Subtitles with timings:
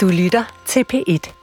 [0.00, 1.39] Du lytter til P1.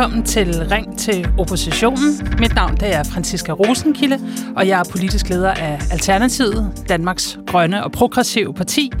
[0.00, 2.28] Velkommen til Ring til Oppositionen.
[2.38, 4.18] Mit navn det er Franziska Rosenkilde,
[4.56, 8.92] og jeg er politisk leder af Alternativet, Danmarks Grønne og Progressive Parti.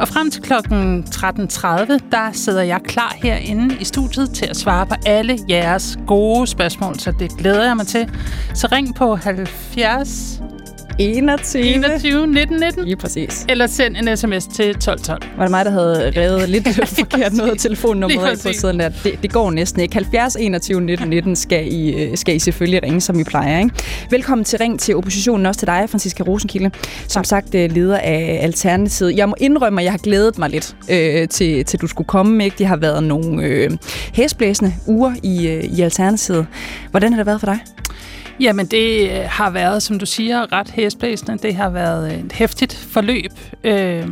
[0.00, 0.52] Og frem til kl.
[0.52, 0.58] 13.30,
[2.12, 6.98] der sidder jeg klar herinde i studiet til at svare på alle jeres gode spørgsmål,
[6.98, 8.10] så det glæder jeg mig til.
[8.54, 10.42] Så ring på 70
[10.98, 11.62] 21.
[11.74, 12.84] 21 19 19.
[12.84, 13.46] Lige præcis.
[13.48, 15.22] Eller send en sms til 1212.
[15.36, 18.88] Var det mig, der havde revet lidt forkert noget af telefonnummeret af på siden der?
[19.04, 19.94] Det, det, går næsten ikke.
[19.94, 23.58] 70 21 19 19 skal I, øh, skal I selvfølgelig ringe, som I plejer.
[23.58, 23.70] Ikke?
[24.10, 26.70] Velkommen til Ring til Oppositionen, også til dig, Franziska Rosenkilde.
[27.08, 29.16] Som sagt, øh, leder af Alternativet.
[29.16, 32.44] Jeg må indrømme, at jeg har glædet mig lidt øh, til, til du skulle komme.
[32.44, 32.58] Ikke?
[32.58, 33.70] Det har været nogle øh,
[34.12, 36.46] hæsblæsende uger i, øh, i Alternativet.
[36.90, 37.58] Hvordan har det været for dig?
[38.40, 41.38] Jamen, det øh, har været, som du siger, ret hæsblæsende.
[41.38, 43.32] Det har været et hæftigt forløb.
[43.64, 44.06] Øh,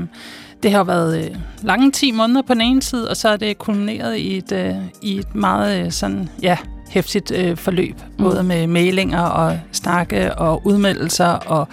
[0.62, 3.58] det har været øh, lange 10 måneder på den ene side, og så er det
[3.58, 6.56] kulmineret i et, i et meget sådan, ja,
[6.88, 7.96] hæftigt forløb.
[8.18, 8.24] Mm.
[8.24, 11.68] Både med mailinger og snakke og udmeldelser og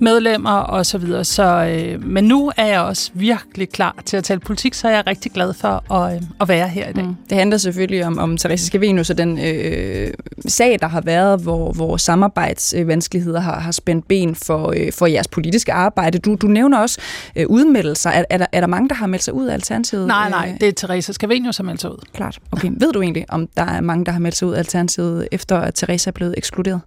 [0.00, 1.24] medlemmer og så videre.
[1.24, 4.98] Så, øh, men nu er jeg også virkelig klar til at tale politik, så jeg
[4.98, 7.04] er rigtig glad for at, øh, at være her i dag.
[7.04, 7.16] Mm.
[7.30, 10.10] Det handler selvfølgelig om, om Therese Scavenius og den øh,
[10.46, 15.28] sag, der har været, hvor, hvor samarbejdsvanskeligheder har, har spændt ben for, øh, for jeres
[15.28, 16.18] politiske arbejde.
[16.18, 17.00] Du, du nævner også
[17.36, 18.10] øh, udmeldelser.
[18.10, 20.06] Er, er, der, er der mange, der har meldt sig ud af Alternativet?
[20.06, 21.98] Nej, nej, det er Therese Scavenius, har meldt sig ud.
[22.14, 22.38] Klart.
[22.52, 22.70] Okay.
[22.80, 25.60] Ved du egentlig, om der er mange, der har meldt sig ud af Alternativet, efter
[25.60, 26.80] at Therese er blevet ekskluderet?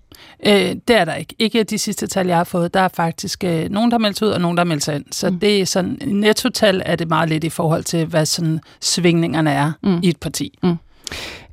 [0.46, 1.36] Øh, det er der ikke.
[1.40, 2.74] Ikke de sidste tal, jeg har fået.
[2.74, 4.84] Der er faktisk øh, nogen, der har meldt sig ud, og nogen, der har meldt
[4.84, 5.06] sig ind.
[5.12, 5.40] Så mm.
[5.40, 9.72] det er sådan, nettotal er det meget lidt i forhold til, hvad sådan svingningerne er
[9.84, 10.00] mm.
[10.04, 10.58] i et parti.
[10.64, 10.76] Mm.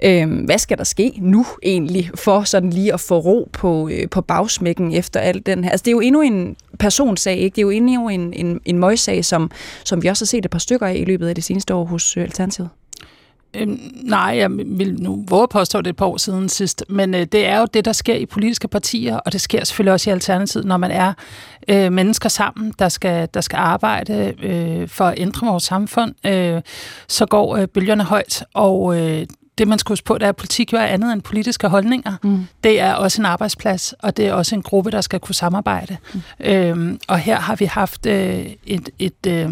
[0.05, 4.09] Øhm, hvad skal der ske nu egentlig, for sådan lige at få ro på, øh,
[4.09, 5.71] på bagsmækken efter alt den her?
[5.71, 7.55] Altså det er jo endnu en personsag, ikke?
[7.55, 9.50] Det er jo endnu en, en, en møgssag, som,
[9.84, 11.84] som vi også har set et par stykker af i løbet af det seneste år
[11.84, 12.69] hos øh, Alternativet.
[13.56, 17.27] Øhm, nej, jeg vil nu våge påstå det et par år siden sidst, men øh,
[17.33, 20.12] det er jo det, der sker i politiske partier, og det sker selvfølgelig også i
[20.12, 21.12] Alternativet, når man er
[21.69, 26.62] øh, mennesker sammen, der skal, der skal arbejde øh, for at ændre vores samfund, øh,
[27.09, 29.27] så går øh, bølgerne højt, og øh,
[29.59, 32.17] det, man skal huske på, det er, at politik jo er andet end politiske holdninger.
[32.23, 32.47] Mm.
[32.65, 35.97] Det er også en arbejdsplads, og det er også en gruppe, der skal kunne samarbejde.
[36.15, 36.21] Mm.
[36.41, 38.88] Øhm, og her har vi haft øh, et...
[38.99, 39.50] et øh,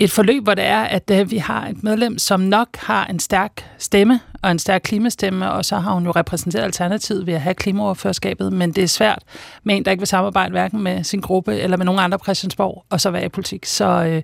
[0.00, 3.18] et forløb, hvor det er, at øh, vi har et medlem, som nok har en
[3.18, 7.40] stærk stemme og en stærk klimastemme, og så har hun jo repræsenteret Alternativet ved at
[7.40, 9.22] have klimaoverførskabet, men det er svært
[9.64, 12.24] med en, der ikke vil samarbejde hverken med sin gruppe eller med nogen andre på
[12.24, 13.66] Christiansborg, og så være i politik.
[13.66, 14.22] Så øh,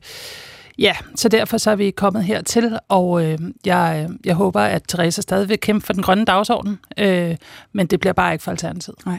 [0.78, 4.82] ja, så derfor så er vi kommet hertil, og øh, jeg, øh, jeg håber, at
[4.88, 7.36] Therese stadig vil kæmpe for den grønne dagsorden, øh,
[7.72, 9.06] men det bliver bare ikke for Alternativet.
[9.06, 9.18] Nej.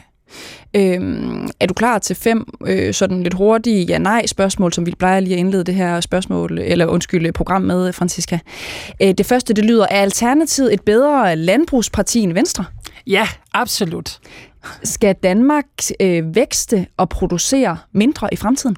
[0.76, 5.34] Øhm, er du klar til fem øh, sådan lidt hurtige ja-nej-spørgsmål, som vi plejer lige
[5.34, 8.38] at indlede det her spørgsmål, eller undskyld, program med, Franziska?
[9.02, 12.64] Øh, det første, det lyder, er Alternativet et bedre landbrugsparti end Venstre?
[13.06, 14.18] Ja, absolut.
[14.84, 15.66] Skal Danmark
[16.00, 18.76] øh, vækste og producere mindre i fremtiden?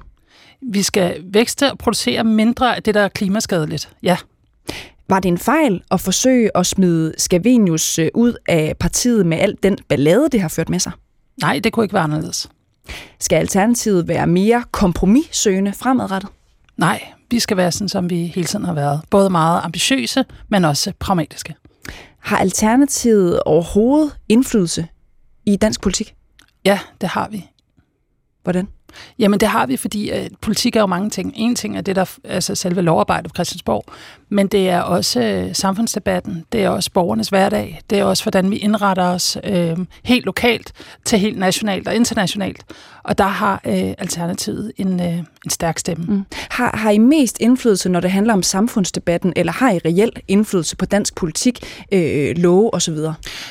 [0.61, 4.17] Vi skal vækste og producere mindre af det, der er klimaskadeligt, ja.
[5.09, 9.57] Var det en fejl at forsøge at smide Scavenius øh, ud af partiet med al
[9.63, 10.91] den ballade, det har ført med sig?
[11.41, 12.49] Nej, det kunne ikke være anderledes.
[13.19, 16.29] Skal Alternativet være mere kompromissøgende fremadrettet?
[16.77, 19.01] Nej, vi skal være sådan, som vi hele tiden har været.
[19.09, 21.55] Både meget ambitiøse, men også pragmatiske.
[22.19, 24.87] Har Alternativet overhovedet indflydelse
[25.45, 26.15] i dansk politik?
[26.65, 27.49] Ja, det har vi.
[28.43, 28.67] Hvordan?
[29.19, 31.33] Jamen det har vi, fordi at politik er jo mange ting.
[31.35, 33.85] En ting er det, der altså selve lovarbejdet på Christiansborg,
[34.31, 38.51] men det er også øh, samfundsdebatten, det er også borgernes hverdag, det er også, hvordan
[38.51, 40.73] vi indretter os øh, helt lokalt
[41.05, 42.65] til helt nationalt og internationalt.
[43.03, 46.05] Og der har øh, Alternativet en, øh, en stærk stemme.
[46.05, 46.25] Mm.
[46.49, 50.75] Har, har I mest indflydelse, når det handler om samfundsdebatten, eller har I reelt indflydelse
[50.75, 52.97] på dansk politik, øh, love osv.?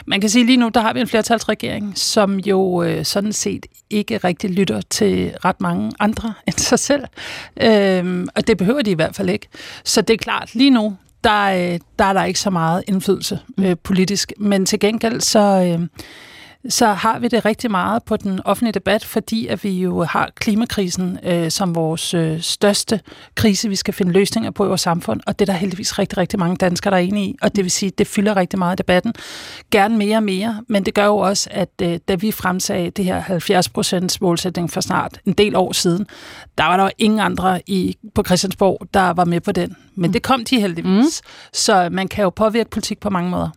[0.06, 3.66] Man kan sige lige nu, der har vi en flertalsregering, som jo øh, sådan set
[3.90, 7.04] ikke rigtig lytter til ret mange andre end sig selv.
[7.60, 9.48] Øh, og det behøver de i hvert fald ikke.
[9.84, 13.38] Så det er klart, lige nu, der, øh, der er der ikke så meget indflydelse
[13.58, 14.32] øh, politisk.
[14.38, 15.76] Men til gengæld så...
[15.78, 15.86] Øh,
[16.68, 20.30] så har vi det rigtig meget på den offentlige debat, fordi at vi jo har
[20.34, 23.00] klimakrisen øh, som vores øh, største
[23.34, 26.18] krise, vi skal finde løsninger på i vores samfund, og det er der heldigvis rigtig,
[26.18, 28.76] rigtig mange danskere, der er enige i, og det vil sige, det fylder rigtig meget
[28.76, 29.14] i debatten.
[29.70, 33.04] Gerne mere og mere, men det gør jo også, at øh, da vi fremsagde det
[33.04, 33.22] her
[34.12, 36.06] 70% målsætning for snart en del år siden,
[36.58, 39.76] der var der jo ingen andre i, på Christiansborg, der var med på den.
[39.94, 41.22] Men det kom de heldigvis.
[41.24, 41.30] Mm.
[41.52, 43.50] Så man kan jo påvirke politik på mange måder.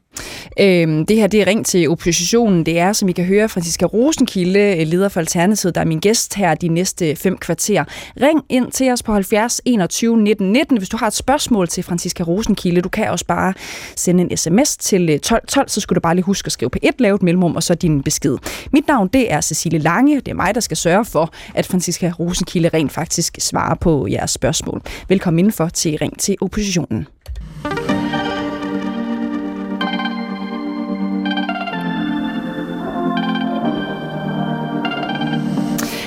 [0.59, 2.65] Øhm, det her det er ring til oppositionen.
[2.65, 5.99] Det er, som I kan høre, Franziska Rosenkilde, øh, leder for Alternativet, der er min
[5.99, 7.83] gæst her de næste fem kvarter.
[8.21, 11.83] Ring ind til os på 70 21 19 19, hvis du har et spørgsmål til
[11.83, 12.81] Franziska Rosenkilde.
[12.81, 13.53] Du kan også bare
[13.95, 16.69] sende en sms til øh, 12 12, så skulle du bare lige huske at skrive
[16.69, 18.37] på et lavt mellemrum, og så din besked.
[18.73, 20.15] Mit navn det er Cecilie Lange.
[20.15, 24.31] Det er mig, der skal sørge for, at Franziska Rosenkilde rent faktisk svarer på jeres
[24.31, 24.81] spørgsmål.
[25.09, 27.07] Velkommen indenfor til Ring til oppositionen.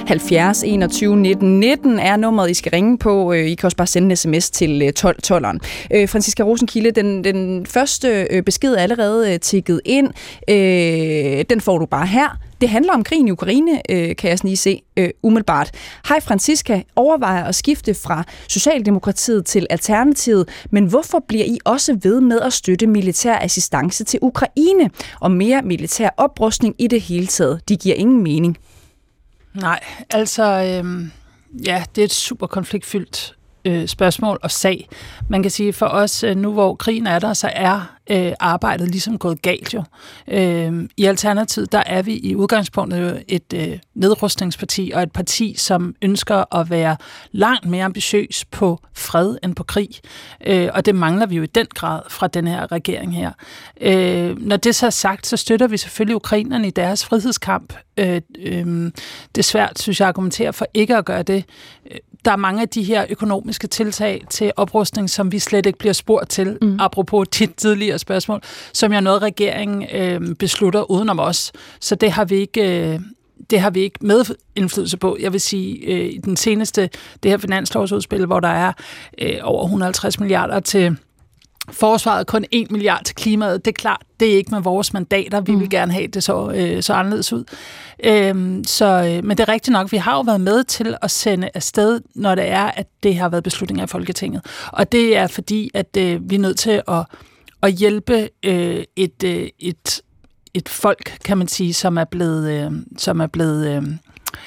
[0.07, 3.33] 70 21 19 19 er nummeret, I skal ringe på.
[3.33, 5.59] Øh, I kan også bare sende en sms til 12 12'eren.
[5.91, 10.11] Øh, øh Franziska Rosenkilde, den, den første øh, besked er allerede tikket ind.
[11.51, 12.39] Den får du bare her.
[12.61, 14.83] Det handler om krigen i Ukraine, kan jeg lige se
[15.23, 15.71] umiddelbart.
[16.09, 22.21] Hej Franziska, overvejer at skifte fra Socialdemokratiet til Alternativet, men hvorfor bliver I også ved
[22.21, 27.61] med at støtte militær assistance til Ukraine og mere militær oprustning i det hele taget?
[27.69, 28.59] De giver ingen mening.
[29.57, 31.13] Nej, altså, øhm,
[31.67, 33.36] ja, det er et super konfliktfyldt
[33.67, 34.89] øh, spørgsmål og sag.
[35.29, 38.89] Man kan sige, for os øh, nu, hvor krigen er der, så er øh, arbejdet
[38.89, 39.83] ligesom gået galt jo.
[40.29, 45.95] Øh, I Alternativet, der er vi i udgangspunktet et øh, nedrustningsparti, og et parti, som
[46.03, 46.97] ønsker at være
[47.33, 49.89] langt mere ambitiøs på fred end på krig.
[50.47, 53.31] Øh, og det mangler vi jo i den grad fra den her regering her.
[53.81, 57.73] Øh, når det så er sagt, så støtter vi selvfølgelig ukrainerne i deres frihedskamp.
[57.97, 58.67] Øh, øh,
[59.35, 61.45] det er svært, synes jeg, at argumentere for ikke at gøre det
[62.27, 65.93] der er mange af de her økonomiske tiltag til oprustning, som vi slet ikke bliver
[65.93, 66.77] spurgt til, mm.
[66.81, 68.41] apropos dit tidligere spørgsmål,
[68.73, 71.53] som er noget, regeringen øh, beslutter udenom os.
[71.81, 72.93] Så det har vi ikke...
[72.95, 73.01] Øh,
[73.51, 75.17] det har vi ikke medindflydelse på.
[75.21, 76.91] Jeg vil sige, øh, i den seneste,
[77.23, 78.73] det her finanslovsudspil, hvor der er
[79.19, 80.97] øh, over 150 milliarder til
[81.71, 85.41] forsvaret, kun 1 milliard til klimaet, det er klart, det er ikke med vores mandater.
[85.41, 85.61] Vi mm.
[85.61, 87.45] vil gerne have det så, øh, så anderledes ud.
[88.05, 91.11] Øhm, så, øh, men det er rigtigt nok, vi har jo været med til at
[91.11, 94.47] sende afsted, når det er, at det har været beslutninger i Folketinget.
[94.73, 97.05] Og det er fordi, at øh, vi er nødt til at,
[97.63, 100.01] at hjælpe øh, et, øh, et,
[100.55, 103.83] et folk, kan man sige, som er blevet, øh, som er blevet øh,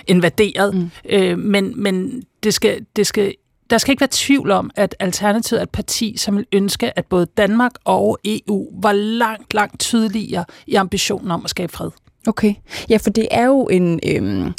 [0.07, 0.75] invaderet.
[0.75, 0.89] Mm.
[1.09, 3.33] Øh, men men det, skal, det skal
[3.69, 7.05] der skal ikke være tvivl om, at Alternativet er et parti, som vil ønske, at
[7.05, 11.91] både Danmark og EU var langt, langt tydeligere i ambitionen om at skabe fred.
[12.27, 12.53] Okay.
[12.89, 14.53] Ja, for det er jo en, øhm,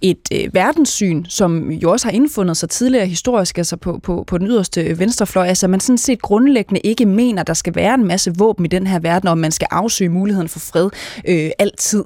[0.00, 4.38] et øh, verdenssyn, som jo også har indfundet sig tidligere historisk, altså på, på, på
[4.38, 5.46] den yderste venstrefløj.
[5.46, 8.86] Altså man sådan set grundlæggende ikke mener, der skal være en masse våben i den
[8.86, 10.90] her verden, og man skal afsøge muligheden for fred
[11.28, 12.04] øh, altid.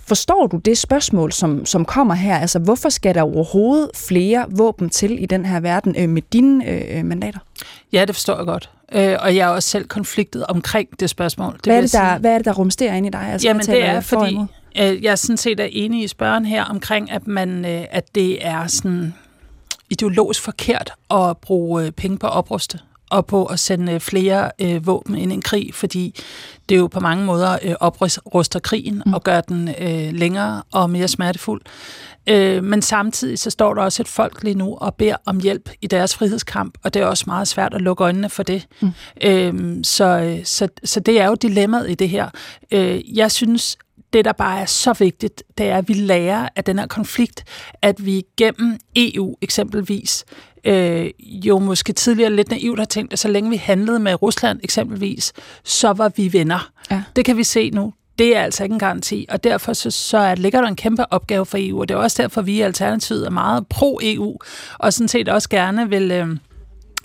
[0.00, 2.38] Forstår du det spørgsmål, som, som kommer her?
[2.38, 6.68] Altså hvorfor skal der overhovedet flere våben til i den her verden øh, med dine
[6.70, 7.38] øh, øh mandater?
[7.92, 8.70] Ja, det forstår jeg godt.
[8.92, 11.52] Øh, og jeg er også selv konfliktet omkring det spørgsmål.
[11.52, 13.20] Det hvad, er det, der, hvad er det, der rumsterer ind i dig?
[13.20, 14.38] Altså, Jamen, det er, fordi
[14.80, 18.46] øh, jeg sådan set er enig i spørgen her omkring, at, man, øh, at det
[18.46, 19.14] er sådan
[19.90, 22.78] ideologisk forkert at bruge øh, penge på at opruste
[23.10, 26.14] og på at sende flere øh, våben ind i en krig, fordi
[26.68, 29.14] det jo på mange måder øh, opruster krigen mm.
[29.14, 31.60] og gør den øh, længere og mere smertefuld.
[32.28, 35.70] Øh, men samtidig så står der også et folk lige nu og beder om hjælp
[35.80, 38.66] i deres frihedskamp, og det er også meget svært at lukke øjnene for det.
[38.80, 38.90] Mm.
[39.22, 42.30] Øh, så, så, så det er jo dilemmaet i det her.
[42.70, 43.78] Øh, jeg synes,
[44.12, 47.44] det, der bare er så vigtigt, det er, at vi lærer af den her konflikt,
[47.82, 50.24] at vi gennem EU eksempelvis,
[50.64, 54.60] øh, jo måske tidligere lidt naivt har tænkt, at så længe vi handlede med Rusland
[54.62, 55.32] eksempelvis,
[55.64, 56.70] så var vi venner.
[56.90, 57.02] Ja.
[57.16, 60.34] Det kan vi se nu det er altså ikke en garanti, og derfor så, så
[60.34, 63.26] ligger der en kæmpe opgave for EU, og det er også derfor, vi i Alternativet
[63.26, 64.36] er meget pro-EU,
[64.78, 66.10] og sådan set også gerne vil...
[66.10, 66.36] Øh,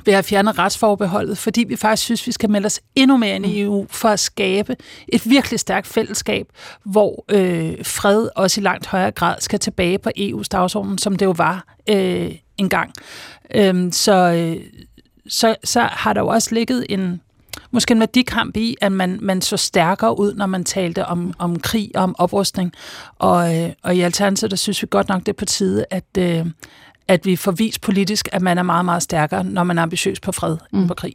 [0.05, 3.45] vil have fjernet retsforbeholdet, fordi vi faktisk synes, vi skal melde os endnu mere ind
[3.45, 4.75] i EU for at skabe
[5.07, 6.47] et virkelig stærkt fællesskab,
[6.85, 11.25] hvor øh, fred også i langt højere grad skal tilbage på EU's dagsorden, som det
[11.25, 12.93] jo var øh, engang.
[13.55, 14.65] Øhm, så, øh,
[15.27, 17.21] så, så har der jo også ligget en,
[17.71, 21.59] måske en værdikamp i, at man, man så stærkere ud, når man talte om, om
[21.59, 22.73] krig og om oprustning.
[23.19, 26.17] Og, øh, og i Alternativet, der synes vi godt nok, det er på tide, at,
[26.17, 26.45] øh,
[27.07, 30.19] at vi får vist politisk, at man er meget, meget stærkere, når man er ambitiøs
[30.19, 30.79] på fred mm.
[30.79, 31.13] end på krig.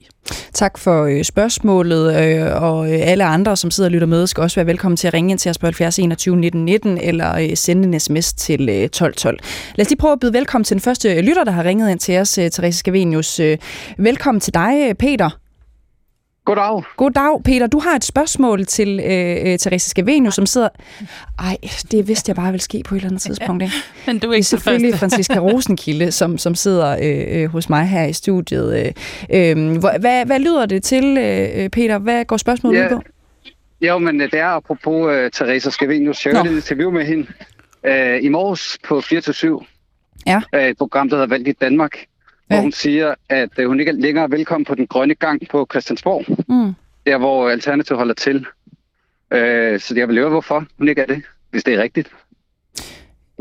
[0.52, 4.40] Tak for øh, spørgsmålet, øh, og øh, alle andre, som sidder og lytter med, skal
[4.40, 7.37] også være velkommen til at ringe ind til os på 70 21 19 19, eller
[7.37, 9.38] øh, sende en sms til øh, 12 12.
[9.75, 11.99] Lad os lige prøve at byde velkommen til den første lytter, der har ringet ind
[11.99, 13.40] til os, øh, Therese Skavenius.
[13.40, 13.59] Øh,
[13.99, 15.30] velkommen til dig, Peter.
[16.49, 16.83] Goddag.
[16.97, 17.67] Goddag, Peter.
[17.67, 20.69] Du har et spørgsmål til øh, øh, Therese Scavenius, som sidder...
[21.38, 21.57] Ej,
[21.90, 23.62] det vidste jeg bare vil ske på et eller andet tidspunkt.
[23.62, 23.75] Ikke?
[24.07, 27.69] Men du er ikke det er selvfølgelig Franziska Rosenkilde, som, som sidder øh, øh, hos
[27.69, 28.78] mig her i studiet.
[28.78, 28.93] Øh,
[29.35, 31.99] øh, hvad, hvad lyder det til, øh, Peter?
[31.99, 32.85] Hvad går spørgsmålet ja.
[32.85, 33.02] ud på?
[33.81, 36.26] Jo, men øh, det er apropos uh, Therese Scavenius.
[36.26, 37.26] Jeg hørte et interview med hende
[37.88, 39.64] uh, i morges på 4-7.
[40.26, 40.43] Ja.
[40.57, 41.99] Uh, et program, der hedder Valgt i Danmark
[42.50, 42.55] ja.
[42.55, 45.67] hvor hun siger, at øh, hun ikke er længere velkommen på den grønne gang på
[45.71, 46.25] Christiansborg.
[46.49, 46.75] Mm.
[47.07, 48.47] Der, hvor Alternativ holder til.
[49.31, 52.11] Øh, så jeg vil høre, hvorfor hun ikke er det, hvis det er rigtigt.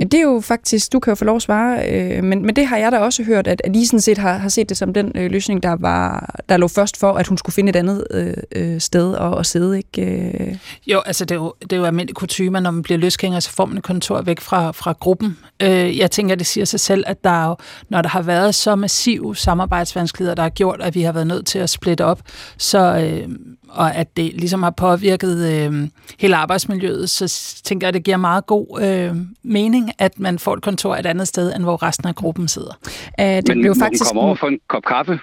[0.01, 2.65] Det er jo faktisk, du kan jo få lov at svare, øh, men, men det
[2.67, 4.93] har jeg da også hørt, at, at I sådan set har, har set det som
[4.93, 8.07] den øh, løsning, der var der lå først for, at hun skulle finde et andet
[8.11, 10.01] øh, øh sted at, at sidde, ikke?
[10.01, 10.57] Øh.
[10.87, 13.51] Jo, altså det er jo, det er jo almindelig kutume, når man bliver løsgænger, så
[13.51, 15.37] får man et kontor væk fra, fra gruppen.
[15.61, 17.55] Øh, jeg tænker, det siger sig selv, at der jo,
[17.89, 21.45] når der har været så massive samarbejdsvanskeligheder, der har gjort, at vi har været nødt
[21.45, 22.21] til at splitte op,
[22.57, 23.29] så, øh,
[23.69, 25.87] og at det ligesom har påvirket øh,
[26.19, 30.53] hele arbejdsmiljøet, så tænker jeg, at det giver meget god øh, mening, at man får
[30.53, 32.79] et kontor et andet sted, end hvor resten af gruppen sidder.
[33.19, 34.05] Æh, det Men blev faktisk...
[34.05, 35.19] kommer over for en kop kaffe,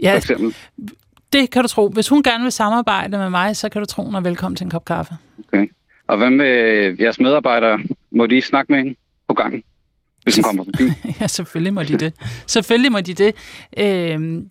[0.00, 0.54] ja, for eksempel?
[1.32, 1.88] Det kan du tro.
[1.88, 4.64] Hvis hun gerne vil samarbejde med mig, så kan du tro, hun er velkommen til
[4.64, 5.14] en kop kaffe.
[5.48, 5.66] Okay.
[6.08, 6.46] Og hvad med
[7.00, 7.78] jeres medarbejdere?
[8.10, 8.94] Må de snakke med hende
[9.28, 9.62] på gangen?
[10.26, 10.92] hvis hun kommer forbi.
[11.20, 12.12] ja, selvfølgelig må de det.
[12.46, 13.34] Selvfølgelig må de det.
[13.78, 14.42] Øh,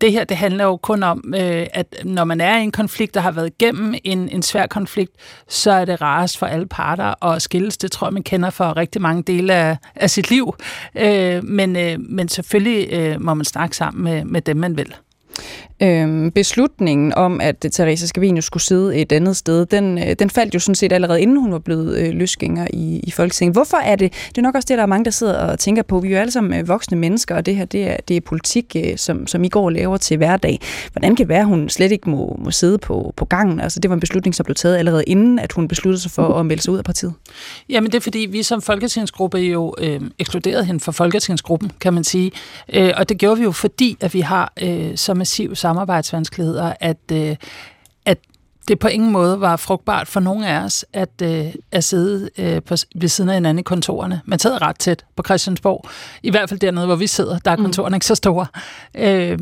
[0.00, 3.14] det her det handler jo kun om, øh, at når man er i en konflikt,
[3.14, 5.12] der har været igennem en, en svær konflikt,
[5.48, 7.76] så er det rarest for alle parter at skilles.
[7.76, 10.54] Det tror jeg, man kender for rigtig mange dele af, af sit liv.
[10.94, 14.94] Øh, men, øh, men selvfølgelig øh, må man snakke sammen med, med dem, man vil.
[15.82, 20.54] Øhm, beslutningen om, at Therese Scavenius skulle sidde et andet sted, den, øh, den faldt
[20.54, 23.54] jo sådan set allerede inden hun var blevet øh, løsgænger i, i Folketinget.
[23.54, 25.82] Hvorfor er det, det er nok også det, der er mange, der sidder og tænker
[25.82, 28.16] på, vi er jo alle sammen øh, voksne mennesker, og det her, det er, det
[28.16, 30.60] er politik, øh, som, som I går og laver til hverdag.
[30.92, 33.60] Hvordan kan det være, at hun slet ikke må, må sidde på, på gangen?
[33.60, 36.34] Altså, det var en beslutning, som blev taget allerede inden, at hun besluttede sig for
[36.34, 37.12] at melde sig ud af partiet.
[37.68, 42.04] Jamen, det er fordi, vi som folketingsgruppe jo øh, ekskluderede hende fra folketingsgruppen, kan man
[42.04, 42.30] sige.
[42.72, 47.12] Øh, og det gjorde vi jo, fordi at vi har øh, så massiv samarbejdsvanskeligheder, at,
[47.12, 47.36] øh,
[48.06, 48.18] at
[48.68, 52.62] det på ingen måde var frugtbart for nogen af os at, øh, at sidde øh,
[52.62, 54.20] på, ved siden af hinanden i kontorerne.
[54.24, 55.84] Man sad ret tæt på Christiansborg,
[56.22, 57.38] i hvert fald dernede, hvor vi sidder.
[57.38, 57.62] Der er mm.
[57.62, 57.96] kontorerne mm.
[57.96, 58.46] ikke så store.
[58.94, 59.38] Øh,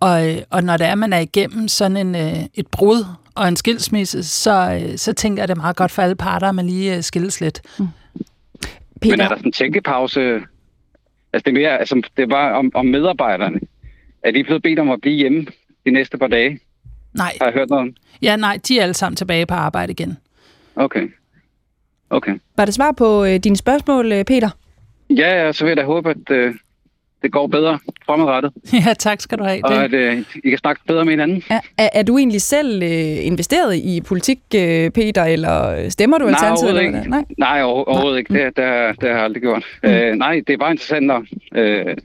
[0.00, 0.20] og,
[0.50, 4.24] og når det er, man er igennem sådan en, øh, et brud og en skilsmisse,
[4.24, 6.96] så, øh, så tænker jeg, det er meget godt for alle parter, at man lige
[6.96, 7.60] øh, skilles lidt.
[7.78, 7.88] Mm.
[9.00, 9.16] Peter.
[9.16, 10.20] Men er der sådan en tænkepause?
[11.32, 13.60] Altså det er, mere, altså, det er bare om, om medarbejderne.
[14.22, 15.46] Er de blevet bedt om at blive hjemme
[15.86, 16.60] de næste par dage?
[17.14, 17.32] Nej.
[17.40, 17.94] Har jeg hørt noget om?
[18.22, 20.16] Ja, nej, de er alle sammen tilbage på arbejde igen.
[20.76, 21.08] Okay.
[22.10, 22.38] Okay.
[22.56, 24.50] Var det svar på øh, dine spørgsmål, øh, Peter?
[25.10, 26.54] Ja, ja, så vil jeg da håbe, at øh,
[27.22, 28.52] det går bedre fremadrettet.
[28.86, 29.64] Ja, tak skal du have.
[29.64, 31.42] Og at øh, I kan snakke bedre med hinanden.
[31.50, 36.26] Er, er, er du egentlig selv øh, investeret i politik, øh, Peter, eller stemmer du
[36.26, 36.74] alternativet?
[36.74, 37.10] Nej, overhovedet ikke.
[37.10, 38.34] Nej, nej overhovedet ikke.
[38.34, 39.64] Det, det, har, det har jeg aldrig gjort.
[39.82, 39.88] Mm.
[39.88, 41.96] Øh, nej, det er bare interessant, når, øh,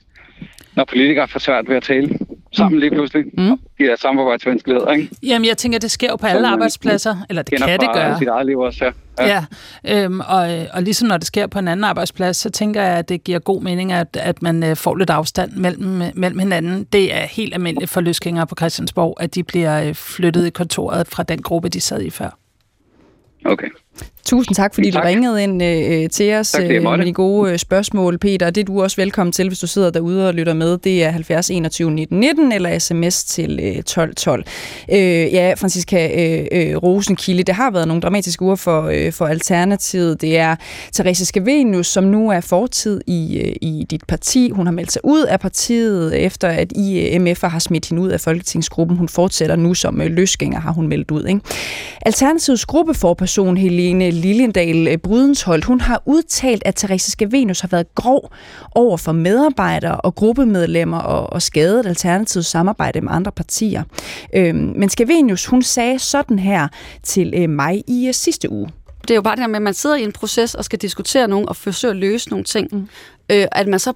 [0.75, 2.19] når politikere får svært ved at tale
[2.51, 3.25] sammen lige pludselig.
[3.37, 3.57] Mm.
[3.57, 5.09] De her samarbejdsvanskeligheder, ikke?
[5.23, 8.17] Jamen, jeg tænker, det sker jo på alle arbejdspladser, eller det kan det gøre.
[8.19, 9.27] sit eget liv også, ja.
[9.27, 9.45] ja.
[9.85, 12.97] ja øhm, og, og ligesom når det sker på en anden arbejdsplads, så tænker jeg,
[12.97, 16.83] at det giver god mening, at, at man øh, får lidt afstand mellem, mellem hinanden.
[16.83, 21.07] Det er helt almindeligt for løsgængere på Christiansborg, at de bliver øh, flyttet i kontoret
[21.07, 22.37] fra den gruppe, de sad i før.
[23.45, 23.67] Okay.
[24.25, 25.03] Tusind tak, fordi tak.
[25.03, 28.49] du ringede ind øh, til os tak, øh, med de gode øh, spørgsmål, Peter.
[28.49, 30.77] Det er du også velkommen til, hvis du sidder derude og lytter med.
[30.77, 34.43] Det er 70 21 19 19 eller sms til øh, 12 12.
[34.91, 34.97] Øh,
[35.33, 40.21] ja, Franziska øh, øh, Rosenkilde, det har været nogle dramatiske uger for, øh, for Alternativet.
[40.21, 40.55] Det er
[40.93, 44.49] Therese Scavenius, som nu er fortid i, øh, i dit parti.
[44.49, 48.21] Hun har meldt sig ud af partiet, efter at IMF har smidt hende ud af
[48.21, 48.97] Folketingsgruppen.
[48.97, 51.25] Hun fortsætter nu som øh, løsgænger, har hun meldt ud.
[51.25, 51.39] Ikke?
[52.01, 58.31] Alternativets gruppeforperson Helene Liljendal øh, Brydensholt, hun har udtalt, at Therese Scavenius har været grov
[58.75, 63.83] over for medarbejdere og gruppemedlemmer og, og skadet Alternativets samarbejde med andre partier.
[64.35, 66.67] Øhm, men Scavenius, hun sagde sådan her
[67.03, 68.69] til øh, mig i uh, sidste uge.
[69.01, 70.79] Det er jo bare det her med, at man sidder i en proces og skal
[70.79, 72.67] diskutere nogen og forsøge at løse nogle ting.
[72.71, 72.87] Mm.
[73.29, 73.93] Øh, at man så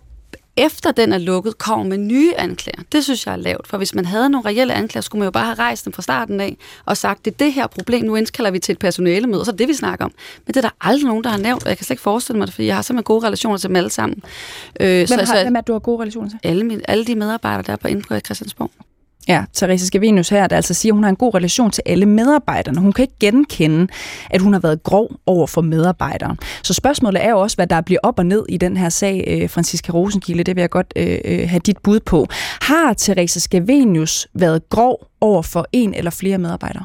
[0.58, 2.84] efter den er lukket, kommer med nye anklager.
[2.92, 5.32] Det synes jeg er lavt, for hvis man havde nogle reelle anklager, skulle man jo
[5.32, 8.16] bare have rejst dem fra starten af og sagt, det er det her problem, nu
[8.16, 10.12] indkalder vi til et personalemøde, og så er det, vi snakker om.
[10.46, 12.38] Men det er der aldrig nogen, der har nævnt, og jeg kan slet ikke forestille
[12.38, 14.24] mig det, for jeg har simpelthen gode relationer til dem alle sammen.
[14.80, 16.40] Øh, hvem, så, har, hvem er du har gode relationer til?
[16.44, 18.72] Alle, alle de medarbejdere, der er på inde på Christiansborg.
[19.28, 22.06] Ja, Therese Scavenius her, der altså siger, at hun har en god relation til alle
[22.06, 22.80] medarbejderne.
[22.80, 23.88] Hun kan ikke genkende,
[24.30, 26.36] at hun har været grov over for medarbejdere.
[26.64, 29.24] Så spørgsmålet er jo også, hvad der bliver op og ned i den her sag,
[29.28, 30.44] øh, Franciska Rosenkilde.
[30.44, 32.28] Det vil jeg godt øh, øh, have dit bud på.
[32.62, 36.84] Har Therese Scavenius været grov over for en eller flere medarbejdere?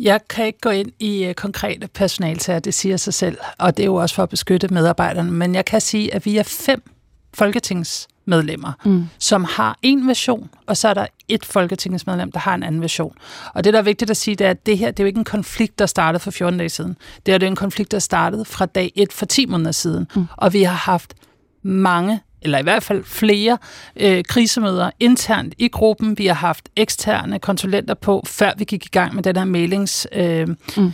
[0.00, 3.82] Jeg kan ikke gå ind i øh, konkrete personalsager, det siger sig selv, og det
[3.82, 6.82] er jo også for at beskytte medarbejderne, men jeg kan sige, at vi er fem
[7.34, 9.08] folketings medlemmer, mm.
[9.18, 13.14] som har en version, og så er der et folketingsmedlem, der har en anden version.
[13.54, 15.06] Og det, der er vigtigt at sige, det er, at det her det er jo
[15.06, 16.96] ikke en konflikt, der startede for 14 dage siden.
[17.26, 20.06] Det er jo en konflikt, der startede fra dag 1 for 10 måneder siden.
[20.14, 20.26] Mm.
[20.36, 21.14] Og vi har haft
[21.62, 23.58] mange eller i hvert fald flere
[23.96, 26.18] øh, krisemøder internt i gruppen.
[26.18, 30.06] Vi har haft eksterne konsulenter på, før vi gik i gang med den her mailingsproces,
[30.12, 30.92] øh, mm.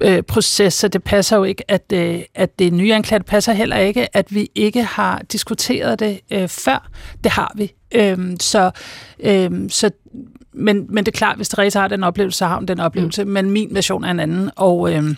[0.00, 3.52] øh, proces, så det passer jo ikke, at, øh, at det nye anklage, det passer
[3.52, 6.90] heller ikke, at vi ikke har diskuteret det øh, før.
[7.24, 7.72] Det har vi.
[7.94, 8.70] Øh, så,
[9.20, 9.90] øh, så
[10.52, 13.24] men, men det er klart, hvis Therese har den oplevelse, så har hun den oplevelse,
[13.24, 13.30] mm.
[13.30, 14.92] men min version er en anden, og...
[14.92, 15.14] Øh,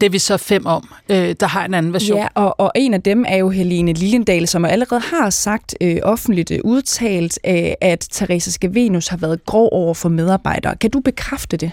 [0.00, 2.18] det er vi så fem om, øh, der har en anden version.
[2.18, 5.96] Ja, og, og en af dem er jo Helene Lillendal, som allerede har sagt øh,
[6.02, 10.76] offentligt øh, udtalt, øh, at Therese Skavenus har været grov over for medarbejdere.
[10.76, 11.70] Kan du bekræfte det?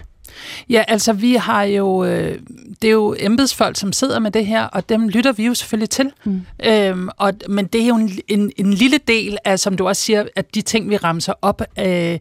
[0.69, 2.39] Ja, altså vi har jo, øh,
[2.81, 5.89] det er jo embedsfolk, som sidder med det her, og dem lytter vi jo selvfølgelig
[5.89, 6.11] til.
[6.25, 6.41] Mm.
[6.63, 10.01] Øhm, og, men det er jo en, en, en lille del af, som du også
[10.01, 12.19] siger, at de ting, vi ramser op øh,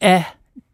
[0.00, 0.24] af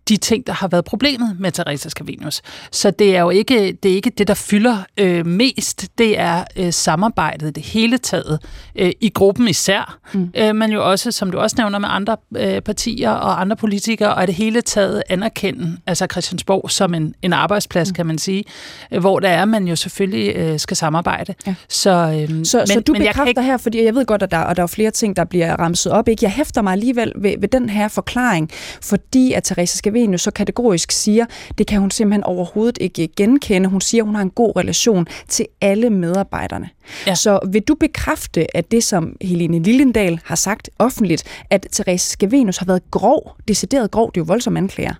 [0.08, 2.42] de ting, der har været problemet med Teresa Scavenius.
[2.70, 5.98] Så det er jo ikke det, er ikke det der fylder øh, mest.
[5.98, 8.38] Det er øh, samarbejdet det hele taget
[8.76, 10.30] øh, i gruppen især, mm.
[10.36, 14.14] øh, men jo også, som du også nævner, med andre øh, partier og andre politikere,
[14.14, 17.94] og det hele taget anerkende altså Christiansborg som en, en arbejdsplads, mm.
[17.94, 18.44] kan man sige,
[18.92, 21.34] øh, hvor der er, man jo selvfølgelig øh, skal samarbejde.
[21.46, 21.54] Ja.
[21.68, 23.42] Så, øh, så, men, så du men bekræfter ikke...
[23.42, 25.92] her, fordi jeg ved godt, at der, og der er flere ting, der bliver ramset
[25.92, 26.08] op.
[26.08, 26.24] Ikke?
[26.24, 28.50] Jeg hæfter mig alligevel ved, ved den her forklaring,
[28.82, 31.26] fordi at Teresa Scavenius Scavenius så kategorisk siger,
[31.58, 33.68] det kan hun simpelthen overhovedet ikke genkende.
[33.68, 36.70] Hun siger, hun har en god relation til alle medarbejderne.
[37.06, 37.14] Ja.
[37.14, 42.56] Så vil du bekræfte, at det, som Helene Lillendal har sagt offentligt, at Therese Scavenius
[42.56, 44.94] har været grov, decideret grov, det er jo voldsomme anklager,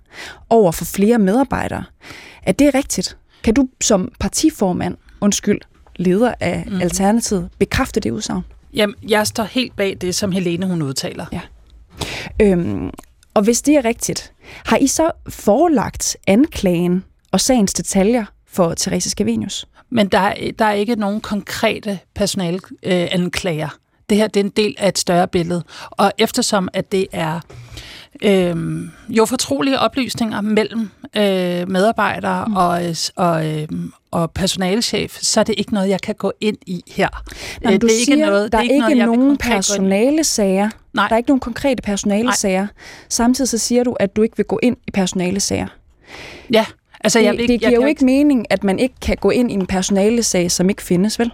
[0.49, 1.83] over for flere medarbejdere,
[2.43, 3.17] at det er rigtigt?
[3.43, 5.61] Kan du som partiformand, undskyld,
[5.95, 6.81] leder af mm-hmm.
[6.81, 8.41] Alternativet, bekræfte det udsagn?
[8.73, 11.25] Jamen, jeg står helt bag det, som Helene hun udtaler.
[11.31, 11.41] Ja.
[12.41, 12.89] Øhm,
[13.35, 14.31] og hvis det er rigtigt,
[14.65, 19.67] har I så forelagt anklagen og sagens detaljer for Therese Scavenius?
[19.89, 23.65] Men der er, der er ikke nogen konkrete personalanklager.
[23.65, 23.79] Øh,
[24.09, 25.63] det her det er en del af et større billede.
[25.91, 27.39] Og eftersom at det er
[28.23, 28.55] øh,
[29.09, 32.55] jo fortrolige oplysninger mellem øh, medarbejdere mm.
[32.55, 32.81] og,
[33.15, 33.67] og, øh,
[34.11, 37.07] og personalchef, så er det ikke noget, jeg kan gå ind i her.
[37.61, 40.69] Nå, det er siger, ikke noget, der er ikke, ikke noget, nogen personalesager.
[40.93, 41.07] Nej.
[41.07, 42.67] Der er ikke nogen konkrete personalesager.
[43.09, 45.67] Samtidig så siger du, at du ikke vil gå ind i personalesager.
[46.53, 46.65] Ja,
[47.01, 49.29] altså det, jeg, det, det giver jeg jo ikke mening, at man ikke kan gå
[49.29, 51.31] ind i en personalesag, som ikke findes, vel?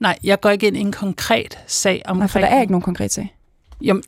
[0.00, 2.18] Nej, jeg går ikke ind i en konkret sag omkring...
[2.18, 3.34] Nej, for der er ikke nogen konkret sag.
[3.82, 4.02] Jamen,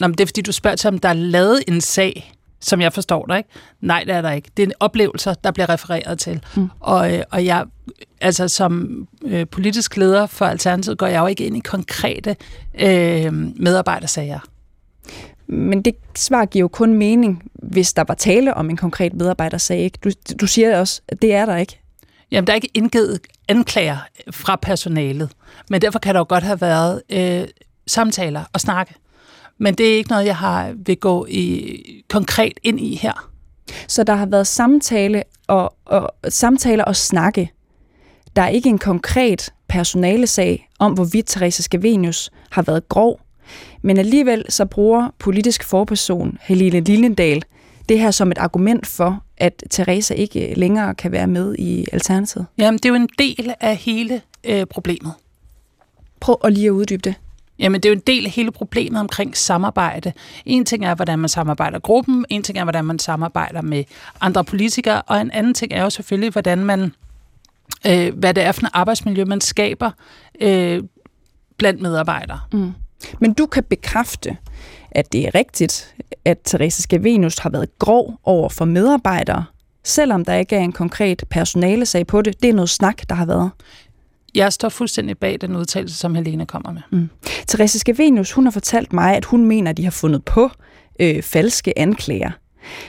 [0.00, 2.80] Nå, men det er fordi, du spørger til, om der er lavet en sag, som
[2.80, 3.50] jeg forstår dig, ikke?
[3.80, 4.50] Nej, det er der ikke.
[4.56, 6.40] Det er en oplevelser, der bliver refereret til.
[6.56, 6.68] Mm.
[6.80, 7.64] Og, øh, og jeg,
[8.20, 8.88] altså som
[9.24, 12.36] øh, politisk leder for Alternativet, går jeg jo ikke ind i konkrete
[12.80, 14.38] øh, medarbejdersager.
[15.46, 19.78] Men det svar giver jo kun mening, hvis der var tale om en konkret medarbejdersag.
[19.78, 19.98] Ikke?
[20.04, 21.80] Du, du siger også, at det er der ikke.
[22.30, 23.98] Jamen, der er ikke indgivet anklager
[24.30, 25.30] fra personalet,
[25.70, 27.48] men derfor kan der jo godt have været øh,
[27.86, 28.94] samtaler og snakke.
[29.58, 33.30] Men det er ikke noget, jeg har vil gå i, konkret ind i her.
[33.88, 37.50] Så der har været samtale og, og, samtaler og snakke.
[38.36, 43.20] Der er ikke en konkret personalesag om, hvorvidt Therese Scavenius har været grov.
[43.82, 47.42] Men alligevel så bruger politisk forperson Helene Lillendal
[47.88, 52.46] det her som et argument for, at Therese ikke længere kan være med i Alternativet.
[52.58, 55.12] Jamen, det er jo en del af hele øh, problemet.
[56.20, 57.14] Prøv at lige at uddybe det.
[57.58, 60.12] Jamen, det er jo en del af hele problemet omkring samarbejde.
[60.44, 63.84] En ting er, hvordan man samarbejder gruppen, en ting er, hvordan man samarbejder med
[64.20, 66.92] andre politikere, og en anden ting er jo selvfølgelig, hvordan man,
[67.86, 69.90] øh, hvad det er for en arbejdsmiljø, man skaber
[70.40, 70.82] øh,
[71.58, 72.40] blandt medarbejdere.
[72.52, 72.72] Mm.
[73.20, 74.36] Men du kan bekræfte,
[74.90, 75.94] at det er rigtigt,
[76.24, 79.44] at Therese Scavenius har været grov over for medarbejdere,
[79.84, 82.42] selvom der ikke er en konkret personalesag på det.
[82.42, 83.50] Det er noget snak, der har været
[84.34, 86.82] jeg står fuldstændig bag den udtalelse, som Helene kommer med.
[86.90, 87.08] Mm.
[87.48, 90.50] Therese Scavenius, hun har fortalt mig, at hun mener, at de har fundet på
[91.00, 92.30] øh, falske anklager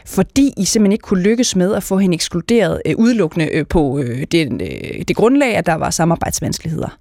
[0.05, 3.99] fordi I simpelthen ikke kunne lykkes med at få hende ekskluderet øh, udelukkende øh, på
[3.99, 6.97] øh, det, øh, det grundlag, at der var samarbejdsvanskeligheder.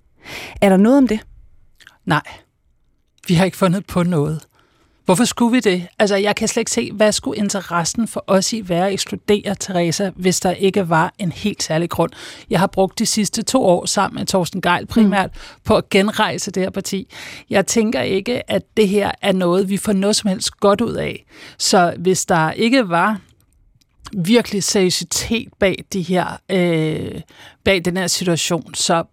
[0.61, 1.20] Er der noget om det?
[2.07, 2.22] Nej,
[3.29, 4.40] vi har ikke fundet på noget.
[5.09, 5.87] Hvorfor skulle vi det?
[5.99, 9.55] Altså, jeg kan slet ikke se, hvad skulle interessen for os i være at ekskludere
[9.55, 12.11] Teresa, hvis der ikke var en helt særlig grund.
[12.51, 15.61] Jeg har brugt de sidste to år sammen med Torsten Geil primært mm.
[15.64, 17.09] på at genrejse det her parti.
[17.51, 20.94] Jeg tænker ikke, at det her er noget, vi får noget som helst godt ud
[20.94, 21.25] af.
[21.59, 23.21] Så hvis der ikke var
[24.16, 27.21] virkelig seriøsitet bag de her øh,
[27.64, 29.05] bag den her situation, så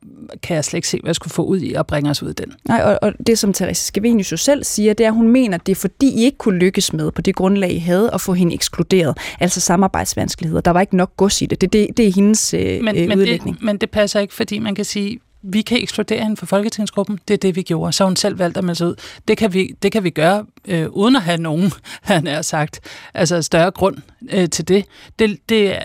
[0.43, 2.29] kan jeg slet ikke se, hvad jeg skulle få ud i at bringe os ud
[2.29, 2.53] af den.
[2.67, 5.57] Nej, og, og det som Therese Scavenius jo selv siger, det er, at hun mener,
[5.57, 8.21] at det er fordi, I ikke kunne lykkes med på det grundlag, I havde, at
[8.21, 9.17] få hende ekskluderet.
[9.39, 10.61] Altså samarbejdsvanskeligheder.
[10.61, 11.61] Der var ikke nok gods i det.
[11.61, 13.55] Det, det, det er hendes øh, men, men udlægning.
[13.55, 17.19] Det, men det passer ikke, fordi man kan sige, vi kan ekskludere hende fra Folketingsgruppen.
[17.27, 17.93] Det er det, vi gjorde.
[17.93, 18.95] Så hun selv valgte at melde sig ud.
[19.27, 22.79] Det kan vi, det kan vi gøre, øh, uden at have nogen, han er sagt,
[23.13, 23.97] altså større grund
[24.31, 24.85] øh, til det.
[25.19, 25.49] det.
[25.49, 25.77] Det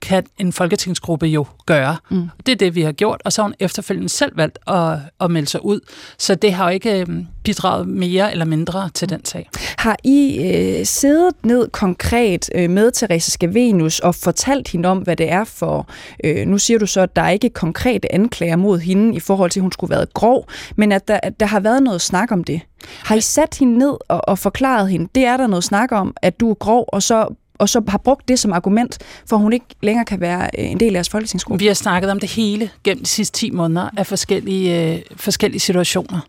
[0.00, 1.96] kan en Folketingsgruppe jo gøre.
[2.10, 2.28] Mm.
[2.46, 5.30] Det er det, vi har gjort, og så har hun efterfølgende selv valgt at, at
[5.30, 5.80] melde sig ud.
[6.18, 7.06] Så det har jo ikke øh,
[7.44, 9.48] bidraget mere eller mindre til den sag.
[9.78, 15.16] Har I øh, siddet ned konkret øh, med Therese Scavenius og fortalt hende om, hvad
[15.16, 15.88] det er for...
[16.24, 19.20] Øh, nu siger du så, at der er ikke konkrete anklager mod hende, hende i
[19.20, 21.82] forhold til, at hun skulle have været grov, men at der, at der har været
[21.82, 22.60] noget snak om det.
[23.04, 26.14] Har I sat hende ned og, og forklaret hende, det er der noget snak om,
[26.22, 29.52] at du er grov, og så og så har brugt det som argument, for hun
[29.52, 31.62] ikke længere kan være øh, en del af jeres folketingsgruppe?
[31.62, 35.60] Vi har snakket om det hele gennem de sidste 10 måneder af forskellige, øh, forskellige
[35.60, 36.20] situationer.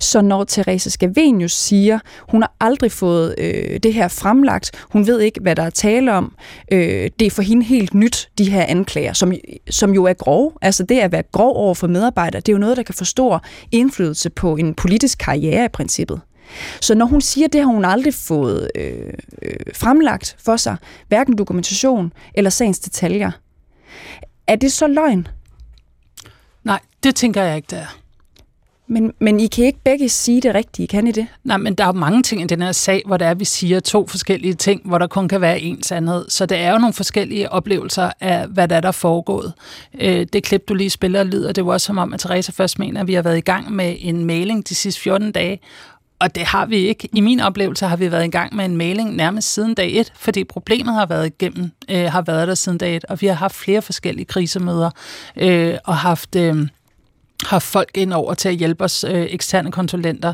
[0.00, 5.20] Så når Therese Scavenius siger, hun har aldrig fået øh, det her fremlagt, hun ved
[5.20, 6.34] ikke, hvad der er tale om,
[6.72, 9.32] øh, det er for hende helt nyt, de her anklager, som,
[9.70, 10.52] som jo er grove.
[10.62, 13.04] Altså det at være grov over for medarbejdere, det er jo noget, der kan få
[13.04, 16.20] stor indflydelse på en politisk karriere i princippet.
[16.80, 20.76] Så når hun siger, det har hun aldrig fået øh, øh, fremlagt for sig,
[21.08, 23.30] hverken dokumentation eller sagens detaljer,
[24.46, 25.28] er det så løgn?
[26.64, 28.01] Nej, det tænker jeg ikke, det er.
[28.92, 31.26] Men, men I kan ikke begge sige det rigtige, kan I det?
[31.44, 33.80] Nej, men der er mange ting i den her sag, hvor der er, vi siger
[33.80, 36.24] to forskellige ting, hvor der kun kan være en sandhed.
[36.28, 39.52] Så det er jo nogle forskellige oplevelser af, hvad der er, der er foregået.
[40.00, 42.78] Øh, det klip, du lige spiller, lyder det var også som om, at Teresa først
[42.78, 45.60] mener, at vi har været i gang med en mailing de sidste 14 dage,
[46.18, 47.08] og det har vi ikke.
[47.12, 50.12] I min oplevelse har vi været i gang med en mailing nærmest siden dag 1,
[50.16, 53.34] fordi problemet har været igennem, øh, har været der siden dag 1, og vi har
[53.34, 54.90] haft flere forskellige krisemøder
[55.36, 56.36] øh, og haft...
[56.36, 56.66] Øh,
[57.46, 60.32] har folk ind over til at hjælpe os øh, eksterne konsulenter.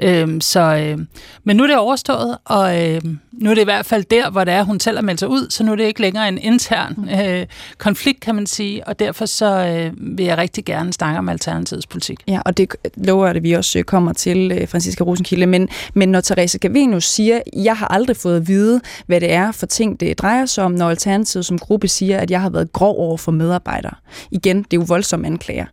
[0.00, 0.98] Øhm, så, øh,
[1.44, 3.00] men nu er det overstået, og øh,
[3.32, 5.28] nu er det i hvert fald der, hvor det er, hun selv har meldt sig
[5.28, 7.08] ud, så nu er det ikke længere en intern mm.
[7.08, 7.46] øh,
[7.78, 11.86] konflikt, kan man sige, og derfor så øh, vil jeg rigtig gerne snakke om Alternativets
[11.86, 12.18] politik.
[12.28, 16.08] Ja, og det lover det, vi også øh, kommer til, øh, Franziska Rosenkilde, men, men
[16.08, 20.00] når Therese Gavenus siger, jeg har aldrig fået at vide, hvad det er for ting,
[20.00, 23.16] det drejer sig om, når Alternativet som gruppe siger, at jeg har været grov over
[23.16, 23.94] for medarbejdere.
[24.30, 25.66] Igen, det er jo voldsomme anklager.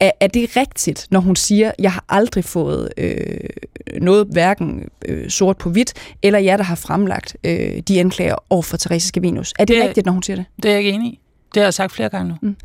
[0.00, 3.38] Er, er det rigtigt, når hun siger, jeg har aldrig fået øh,
[4.00, 8.62] noget hverken øh, sort på hvidt, eller jeg, der har fremlagt øh, de anklager over
[8.62, 9.54] for Therese Scavenius?
[9.58, 10.44] Er det, det rigtigt, når hun siger det?
[10.62, 11.20] Det er jeg ikke enig i.
[11.54, 12.36] Det har jeg sagt flere gange nu.
[12.42, 12.56] Mm.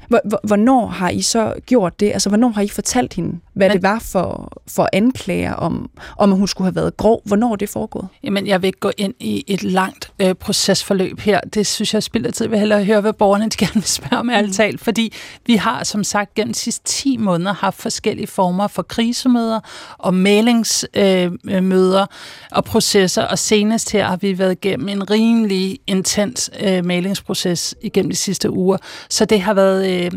[0.44, 2.12] Hvornår har I så gjort det?
[2.12, 6.32] Altså, hvornår har I fortalt hende, hvad Men, det var for, for anklager om, om,
[6.32, 7.22] at hun skulle have været grov?
[7.26, 8.08] Hvornår er det foregået?
[8.24, 11.40] Jamen, jeg vil ikke gå ind i et langt øh, procesforløb her.
[11.42, 12.46] Det synes jeg spilder tid.
[12.46, 14.52] Jeg vil hellere høre, hvad borgerne de gerne vil spørge om, mm.
[14.52, 14.82] talt.
[14.82, 15.14] Fordi
[15.46, 19.60] vi har, som sagt, gennem de sidste 10 måneder haft forskellige former for krisemøder
[19.98, 22.08] og mailingsmøder øh,
[22.52, 23.24] og processer.
[23.24, 28.52] Og senest her har vi været igennem en rimelig intens øh, mailingsproces igennem de sidste
[28.52, 29.06] uger uger.
[29.10, 30.12] Så det har været, øh,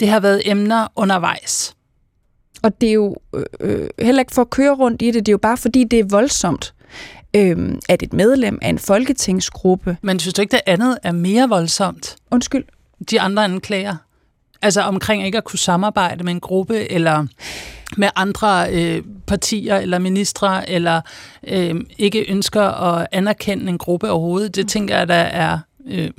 [0.00, 1.74] det har været emner undervejs.
[2.62, 5.28] Og det er jo øh, øh, heller ikke for at køre rundt i det, det
[5.28, 6.74] er jo bare fordi, det er voldsomt
[7.34, 9.96] øh, at et medlem af en folketingsgruppe...
[10.02, 12.16] Men synes du ikke, det andet er mere voldsomt?
[12.30, 12.64] Undskyld?
[13.10, 13.96] De andre anklager.
[14.62, 17.26] Altså omkring ikke at kunne samarbejde med en gruppe, eller
[17.96, 21.00] med andre øh, partier eller ministre, eller
[21.46, 24.56] øh, ikke ønsker at anerkende en gruppe overhovedet.
[24.56, 26.10] Det tænker jeg, der er øh,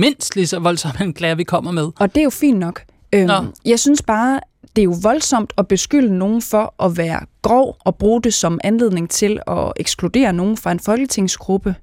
[0.00, 1.88] mindst lige så voldsomme anklager, vi kommer med.
[1.98, 2.82] Og det er jo fint nok.
[3.14, 3.28] Øhm,
[3.64, 4.40] jeg synes bare,
[4.76, 8.60] det er jo voldsomt at beskylde nogen for at være grov og bruge det som
[8.64, 11.74] anledning til at ekskludere nogen fra en folketingsgruppe,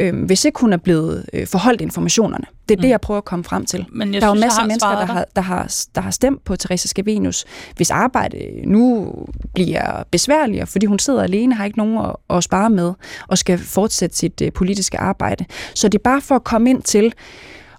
[0.00, 2.44] øhm, hvis ikke hun er blevet øh, forholdt informationerne.
[2.68, 2.82] Det er mm.
[2.82, 3.86] det, jeg prøver at komme frem til.
[3.92, 6.56] Men der er jo masser af mennesker, der har, der, har, der har stemt på
[6.56, 7.44] Therese Scavenius,
[7.76, 9.12] hvis arbejde nu
[9.54, 12.92] bliver besværligere, fordi hun sidder alene, har ikke nogen at, at spare med,
[13.28, 15.44] og skal fortsætte sit øh, politiske arbejde.
[15.74, 17.12] Så det er bare for at komme ind til,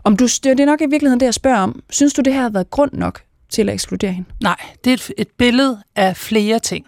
[0.04, 1.82] om du, det er nok i virkeligheden det, jeg spørger om.
[1.90, 4.30] Synes du, det her har været grund nok til at ekskludere hende?
[4.42, 6.86] Nej, det er et, et billede af flere ting.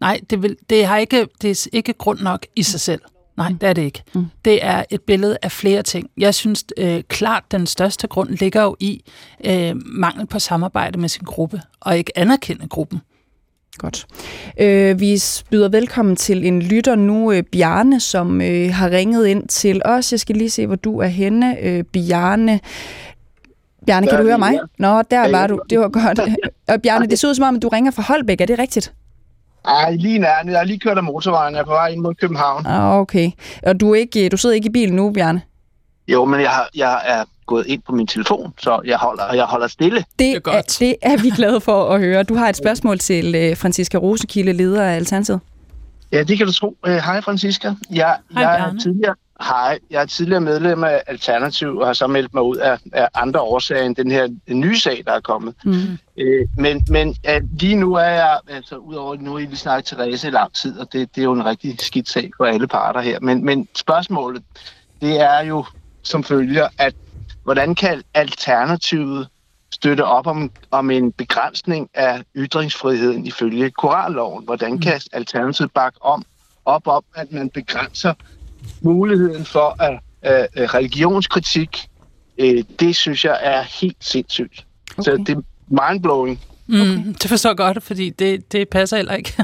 [0.00, 3.00] Nej, det, vil, det, har ikke, det er ikke grund nok i sig selv.
[3.36, 3.58] Nej, mm.
[3.58, 4.02] det er det ikke.
[4.14, 4.26] Mm.
[4.44, 6.10] Det er et billede af flere ting.
[6.16, 9.02] Jeg synes øh, klart, den største grund ligger jo i
[9.44, 13.00] øh, mangel på samarbejde med sin gruppe, og ikke anerkende gruppen.
[13.78, 14.06] Godt.
[14.60, 19.48] Øh, vi byder velkommen til en lytter nu, øh, Bjarne, som øh, har ringet ind
[19.48, 20.12] til os.
[20.12, 22.60] Jeg skal lige se, hvor du er henne, øh, Bjarne.
[23.86, 24.58] Bjarne, kan du høre mig?
[24.78, 25.60] Nå, der var du.
[25.70, 26.20] Det var godt.
[26.74, 28.40] Og Bjarne, det så ud som om, at du ringer fra Holbæk.
[28.40, 28.92] Er det rigtigt?
[29.64, 30.44] Ej, lige nær.
[30.44, 31.54] Jeg har lige kørt af motorvejen.
[31.54, 32.66] Jeg er på vej ind mod København.
[32.66, 33.30] Ah, okay.
[33.62, 35.42] Og du, er ikke, du sidder ikke i bilen nu, Bjarne?
[36.08, 39.44] Jo, men jeg, har, jeg er gået ind på min telefon, så jeg holder, jeg
[39.44, 39.98] holder stille.
[39.98, 40.56] Det, det, er godt.
[40.56, 42.22] Er, det er vi glade for at høre.
[42.22, 45.40] Du har et spørgsmål til uh, Franziska Rosekilde, leder af Alternativet.
[46.12, 46.76] Ja, det kan du tro.
[46.86, 47.72] Uh, hej, Franziska.
[47.90, 52.06] Jeg, hej, jeg er tidligere, Hej, jeg er tidligere medlem af Alternativ og har så
[52.06, 55.54] meldt mig ud af, af andre årsager end den her nye sag, der er kommet.
[55.64, 55.98] Mm.
[56.18, 60.28] Øh, men men ja, lige nu er jeg, altså udover nu har vi snakket Therese
[60.28, 63.00] i lang tid, og det, det er jo en rigtig skidt sag for alle parter
[63.00, 63.20] her.
[63.20, 64.42] Men, men spørgsmålet,
[65.00, 65.64] det er jo
[66.02, 66.94] som følger, at
[67.44, 69.28] hvordan kan Alternativet
[69.70, 74.44] støtte op om, om en begrænsning af ytringsfriheden ifølge Koranloven?
[74.44, 76.24] Hvordan kan Alternativet bakke om,
[76.64, 78.14] op om, at man begrænser
[78.80, 81.88] muligheden for at uh, religionskritik,
[82.42, 84.66] uh, det synes jeg er helt sindssygt.
[84.98, 85.02] Okay.
[85.02, 86.40] Så det er mindblowing.
[86.66, 86.90] Mm, okay.
[86.90, 89.34] Mm, det forstår jeg godt, fordi det, det passer heller ikke.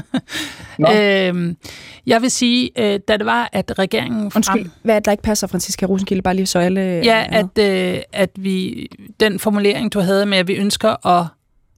[0.93, 1.57] øhm,
[2.05, 4.31] jeg vil sige, øh, da det var, at regeringen...
[4.31, 4.39] Frem...
[4.39, 6.81] Undskyld, hvad er det, der ikke passer, Franziska Rosenkilde, bare lige så alle...
[6.81, 8.87] Ja, at, øh, at vi...
[9.19, 11.25] Den formulering, du havde med, at vi ønsker at...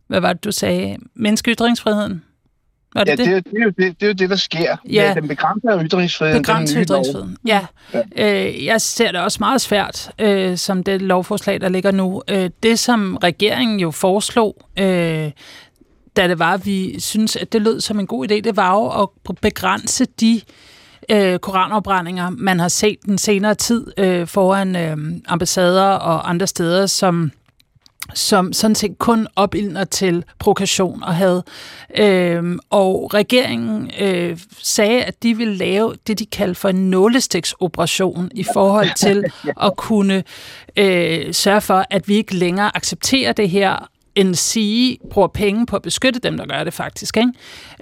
[0.08, 0.98] Hvad var det, du sagde?
[1.16, 2.24] Menneske ytringsfriheden?
[2.96, 3.46] Var det ja, det?
[3.46, 4.78] Det, det, er jo det, det er jo det, der sker.
[4.90, 5.14] Ja.
[5.16, 6.42] Den begrænser ytringsfriheden.
[6.42, 7.66] Begrænser ytringsfriheden, ja.
[7.94, 8.48] ja.
[8.48, 12.22] Øh, jeg ser det også meget svært, øh, som det lovforslag, der ligger nu.
[12.28, 15.32] Øh, det, som regeringen jo foreslog, øh,
[16.16, 18.72] da det var, at vi synes, at det lød som en god idé, det var
[18.72, 18.88] jo
[19.30, 20.42] at begrænse de
[21.10, 26.86] øh, koranopbrændinger, man har set den senere tid øh, foran øh, ambassader og andre steder,
[26.86, 27.32] som
[28.14, 31.42] som sådan set kun opildner til provokation og had.
[31.98, 38.32] Øhm, og regeringen øh, sagde, at de ville lave det, de kalder for en nålestiksoperation
[38.36, 39.24] i forhold til
[39.66, 40.24] at kunne
[40.78, 45.76] øh, sørge for, at vi ikke længere accepterer det her end sige, bruger penge på
[45.76, 47.18] at beskytte dem, der gør det faktisk.
[47.18, 47.32] Ikke?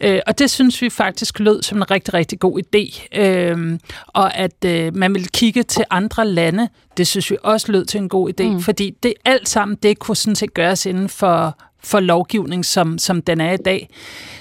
[0.01, 3.07] Øh, og det synes vi faktisk lød som en rigtig, rigtig god idé.
[3.19, 7.85] Øh, og at øh, man vil kigge til andre lande, det synes vi også lød
[7.85, 8.59] til en god idé, mm.
[8.59, 13.21] fordi det alt sammen, det kunne sådan set gøres inden for, for lovgivning, som, som
[13.21, 13.89] den er i dag.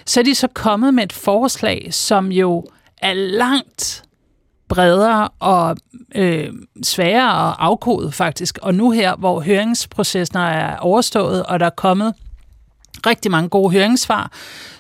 [0.04, 2.66] Så er de så kommet med et forslag, som jo
[3.02, 4.02] er langt
[4.68, 5.76] bredere og
[6.14, 6.52] øh,
[6.82, 8.58] sværere at afkode faktisk.
[8.62, 12.14] Og nu her, hvor høringsprocessen er overstået, og der er kommet
[13.06, 14.32] rigtig mange gode høringssvar,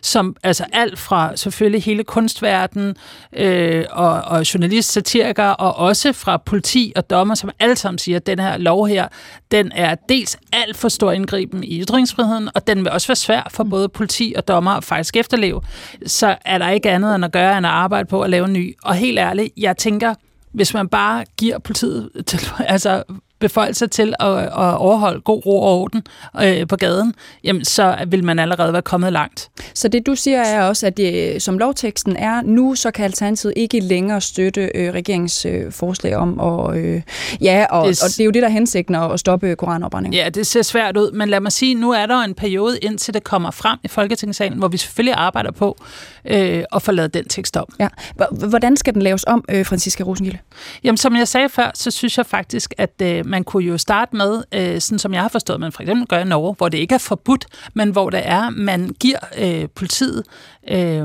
[0.02, 2.96] som altså alt fra selvfølgelig hele kunstverden
[3.32, 8.16] øh, og, og journalist, satirikere, og også fra politi og dommer, som alle sammen siger,
[8.16, 9.08] at den her lov her,
[9.50, 13.48] den er dels alt for stor indgriben i ytringsfriheden, og den vil også være svær
[13.50, 15.60] for både politi og dommer at faktisk efterleve.
[16.06, 18.52] Så er der ikke andet end at gøre, end at arbejde på at lave en
[18.52, 18.76] ny.
[18.82, 20.14] Og helt ærligt, jeg tænker,
[20.52, 23.02] hvis man bare giver politiet til, altså
[23.40, 26.02] beføjelser til at, at overholde god ro og orden
[26.42, 29.50] øh, på gaden, jamen så vil man allerede være kommet langt.
[29.74, 33.54] Så det du siger er også, at det, som lovteksten er nu, så kan Alternativet
[33.56, 36.76] ikke længere støtte øh, regeringens øh, forslag om at...
[36.76, 37.02] Øh,
[37.40, 40.14] ja, og det, og det er jo det, der er hensigten at stoppe koranopbrænding.
[40.14, 43.14] Ja, det ser svært ud, men lad mig sige, nu er der en periode, indtil
[43.14, 45.76] det kommer frem i Folketingssalen, hvor vi selvfølgelig arbejder på
[46.24, 47.66] øh, at få lavet den tekst om.
[47.80, 47.88] Ja.
[48.30, 50.38] Hvordan skal den laves om, øh, Franziska Rosengilde?
[50.84, 54.16] Jamen, som jeg sagde før, så synes jeg faktisk, at øh, man kunne jo starte
[54.16, 56.78] med, øh, sådan som jeg har forstået, man for eksempel gør i Norge, hvor det
[56.78, 60.24] ikke er forbudt, men hvor det er, man giver øh, politiet
[60.70, 61.04] øh,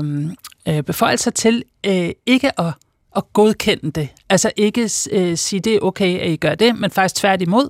[0.68, 2.72] øh, beføjelser til øh, ikke at
[3.16, 4.08] at godkende det.
[4.28, 7.68] Altså ikke øh, sige, det er okay, at I gør det, men faktisk tværtimod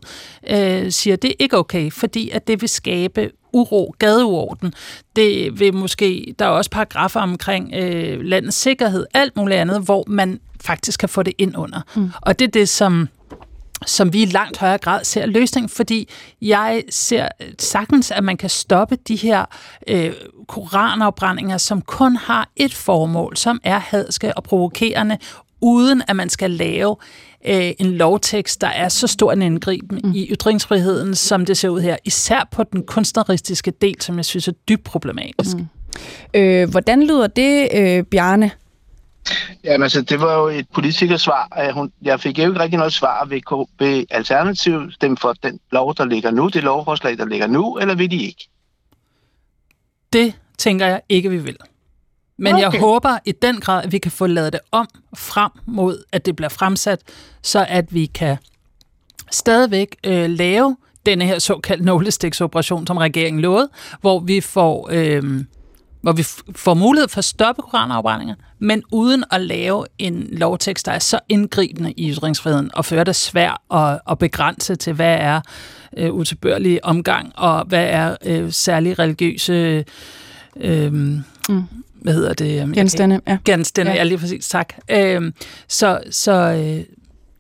[0.51, 4.75] øh, siger, det er ikke okay, fordi at det vil skabe uro, gadeuorden.
[5.17, 10.05] Det vil måske, der er også paragrafer omkring øh, landets sikkerhed, alt muligt andet, hvor
[10.07, 11.81] man faktisk kan få det ind under.
[11.97, 12.11] Mm.
[12.23, 13.09] Og det er det, som
[13.87, 16.09] som vi i langt højere grad ser løsning, fordi
[16.43, 19.45] jeg ser sagtens, at man kan stoppe de her
[19.87, 20.13] øh,
[20.49, 25.19] koranafbrændinger, som kun har et formål, som er hadske og provokerende,
[25.61, 26.97] uden at man skal lave
[27.47, 30.13] øh, en lovtekst, der er så stor en indgriben mm.
[30.15, 31.97] i ytringsfriheden, som det ser ud her.
[32.05, 35.57] Især på den kunstneristiske del, som jeg synes er dybt problematisk.
[35.57, 35.67] Mm.
[36.35, 38.51] Øh, hvordan lyder det, øh, Bjarne?
[39.65, 41.49] Jamen altså, det var jo et politikersvar.
[42.03, 46.05] Jeg fik jo ikke rigtig noget svar ved, ved Alternativ stemme for den lov, der
[46.05, 48.49] ligger nu, det lovforslag, der ligger nu, eller vil de ikke?
[50.13, 51.57] Det tænker jeg ikke, vi vil.
[52.39, 52.63] Men okay.
[52.63, 56.27] jeg håber i den grad, at vi kan få lavet det om frem mod, at
[56.27, 57.01] det bliver fremsat,
[57.43, 58.37] så at vi kan
[59.31, 63.69] stadigvæk øh, lave denne her såkaldte nålestiksoperation, som regeringen lovede,
[64.01, 64.89] hvor vi får...
[64.93, 65.45] Øh,
[66.05, 70.93] hvor vi får mulighed for at stoppe koranafbrændinger, men uden at lave en lovtekst, der
[70.93, 75.41] er så indgribende i ytringsfriheden, og føre det svært at, at begrænse til, hvad er
[75.97, 79.85] øh, utilbørlig omgang, og hvad er øh, særlig religiøse...
[80.57, 81.23] Øh, mm.
[82.03, 82.75] Hvad hedder det?
[82.75, 83.39] Genstande, ja.
[83.45, 83.99] Genstande, ja.
[83.99, 84.75] ja, lige præcis, tak.
[84.91, 85.33] Øh,
[85.69, 86.85] så så øh,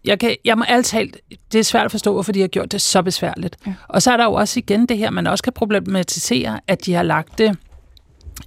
[0.05, 1.17] jeg, kan, jeg må alt talt,
[1.53, 3.57] det er svært at forstå, hvorfor de har gjort det så besværligt.
[3.67, 3.75] Ja.
[3.89, 6.95] Og så er der jo også igen det her, man også kan problematisere, at de
[6.95, 7.57] har lagt det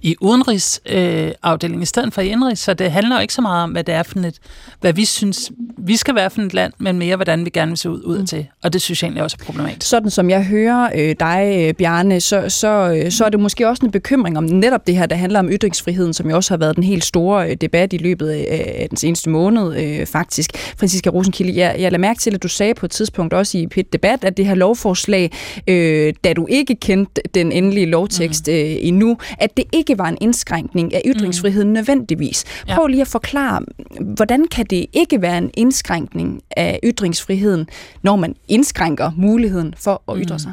[0.02, 3.62] i udenrigsafdelingen øh, i stedet for i indrigs, så det handler jo ikke så meget
[3.62, 4.38] om, hvad det er for et,
[4.80, 7.78] hvad vi synes, vi skal være for et land, men mere, hvordan vi gerne vil
[7.78, 8.26] se ud, ud mm.
[8.26, 8.46] til.
[8.62, 9.88] Og det synes jeg egentlig også er problematisk.
[9.88, 13.68] Sådan som jeg hører øh, dig, øh, Bjarne, så, så, øh, så er det måske
[13.68, 16.58] også en bekymring om netop det her, der handler om ytringsfriheden, som jo også har
[16.58, 20.56] været den helt store øh, debat i løbet af, af den seneste måned, øh, faktisk.
[20.78, 23.68] Franziska Rosenkilde, jeg, jeg lader mærke til, at du sagde på et tidspunkt også i
[23.76, 25.32] et debat, at det her lovforslag,
[25.68, 28.52] øh, da du ikke kendte den endelige lovtekst mm.
[28.52, 31.74] øh, endnu, at det ikke var en indskrænkning af ytringsfriheden mm.
[31.74, 32.44] nødvendigvis.
[32.68, 33.60] Prøv lige at forklare,
[34.00, 37.68] hvordan kan det ikke være en indskrænkning af ytringsfriheden,
[38.02, 40.38] når man indskrænker muligheden for at ytre mm.
[40.38, 40.52] sig?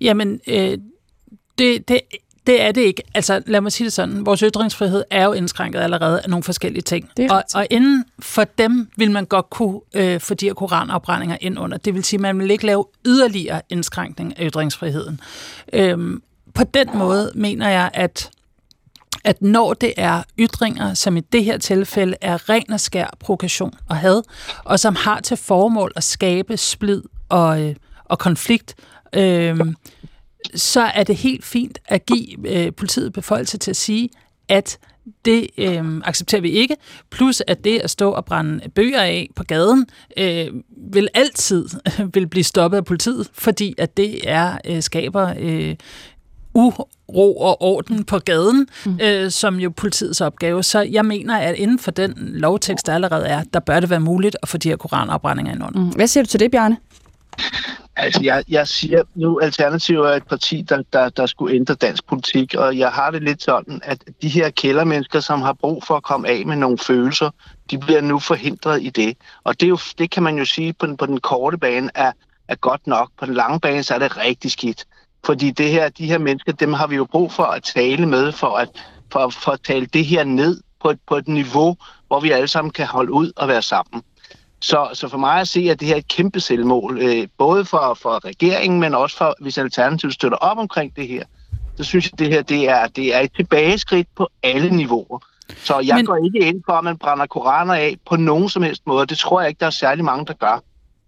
[0.00, 0.78] Jamen, øh,
[1.58, 2.00] det, det,
[2.46, 3.02] det er det ikke.
[3.14, 4.26] Altså, lad mig sige det sådan.
[4.26, 7.08] Vores ytringsfrihed er jo indskrænket allerede af nogle forskellige ting.
[7.30, 11.58] Og, og inden for dem vil man godt kunne øh, få de her koranafbrændinger ind
[11.58, 11.76] under.
[11.78, 15.20] Det vil sige, at man vil ikke lave yderligere indskrænkning af ytringsfriheden.
[15.72, 16.22] Øhm,
[16.54, 18.30] på den måde mener jeg, at
[19.24, 23.74] at når det er ytringer, som i det her tilfælde er ren og skær provokation
[23.88, 24.22] og had,
[24.64, 27.74] og som har til formål at skabe splid og, øh,
[28.04, 28.74] og konflikt,
[29.12, 29.60] øh,
[30.54, 34.08] så er det helt fint at give øh, politiet beføjelse til at sige,
[34.48, 34.78] at
[35.24, 36.76] det øh, accepterer vi ikke.
[37.10, 40.46] Plus at det at stå og brænde bøger af på gaden, øh,
[40.92, 41.68] vil altid
[42.14, 45.74] vil blive stoppet af politiet, fordi at det er øh, skaber øh,
[46.56, 48.98] uro og orden på gaden, mm.
[49.02, 50.62] øh, som jo politiets opgave.
[50.62, 54.00] Så jeg mener, at inden for den lovtekst, der allerede er, der bør det være
[54.00, 55.80] muligt at få de her koranafbrændinger ind under.
[55.80, 55.88] Mm.
[55.88, 56.76] Hvad siger du til det, Bjarne?
[57.96, 62.06] Altså, jeg, jeg siger nu, Alternativ er et parti, der, der, der skulle ændre dansk
[62.06, 65.94] politik, og jeg har det lidt sådan, at de her kældermennesker, som har brug for
[65.94, 67.30] at komme af med nogle følelser,
[67.70, 69.16] de bliver nu forhindret i det.
[69.44, 71.90] Og det, er jo, det kan man jo sige på den, på den korte bane
[71.94, 72.12] er,
[72.48, 73.10] er godt nok.
[73.18, 74.84] På den lange bane, så er det rigtig skidt.
[75.26, 78.32] Fordi det her, de her mennesker, dem har vi jo brug for at tale med,
[78.32, 78.68] for at,
[79.12, 82.48] for, for at tale det her ned på et, på et niveau, hvor vi alle
[82.48, 84.02] sammen kan holde ud og være sammen.
[84.60, 87.64] Så, så for mig at se, at det her er et kæmpe selvmål, øh, både
[87.64, 91.24] for, for regeringen, men også for, hvis Alternativet støtter op omkring det her,
[91.76, 95.18] så synes jeg, at det her det er, det er et tilbageskridt på alle niveauer.
[95.56, 96.06] Så jeg men...
[96.06, 99.06] går ikke ind for, at man brænder koraner af på nogen som helst måde.
[99.06, 100.62] Det tror jeg ikke, der er særlig mange, der gør.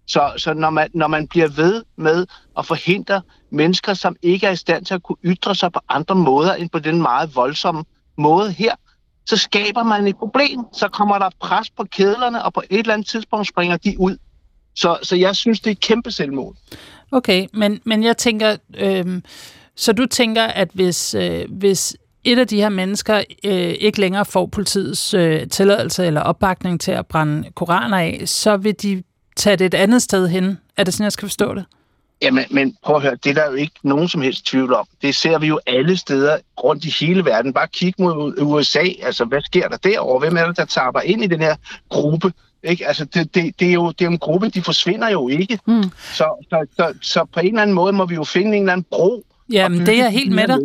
[0.09, 2.25] Så, så når, man, når man bliver ved med
[2.57, 6.15] at forhindre mennesker, som ikke er i stand til at kunne ytre sig på andre
[6.15, 7.83] måder end på den meget voldsomme
[8.17, 8.75] måde her,
[9.25, 10.59] så skaber man et problem.
[10.73, 14.17] Så kommer der pres på kædlerne, og på et eller andet tidspunkt springer de ud.
[14.75, 16.55] Så, så jeg synes, det er et kæmpe selvmål.
[17.11, 19.21] Okay, men, men jeg tænker, øh,
[19.75, 24.25] så du tænker, at hvis, øh, hvis et af de her mennesker øh, ikke længere
[24.25, 29.03] får politiets øh, tilladelse eller opbakning til at brænde koraner af, så vil de
[29.39, 30.57] tage det et andet sted hen.
[30.77, 31.65] Er det sådan, jeg skal forstå det?
[32.21, 34.87] Jamen, men prøv at høre, det er der jo ikke nogen som helst tvivl om.
[35.01, 37.53] Det ser vi jo alle steder rundt i hele verden.
[37.53, 38.83] Bare kig mod USA.
[39.03, 40.19] Altså, hvad sker der derovre?
[40.19, 41.55] Hvem er det, der taber ind i den her
[41.89, 42.33] gruppe?
[42.63, 42.87] Ikke?
[42.87, 45.59] Altså, det, det, det, er jo det er en gruppe, de forsvinder jo ikke.
[45.65, 45.83] Mm.
[46.13, 48.73] Så, så, så, så på en eller anden måde må vi jo finde en eller
[48.73, 50.57] anden bro Jamen, det er helt med dig.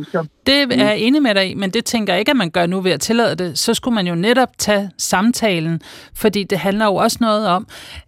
[0.46, 2.66] Det er jeg enig med dig i, men det tænker jeg ikke, at man gør
[2.66, 3.58] nu ved at tillade det.
[3.58, 5.80] Så skulle man jo netop tage samtalen,
[6.14, 7.66] fordi det handler jo også noget om,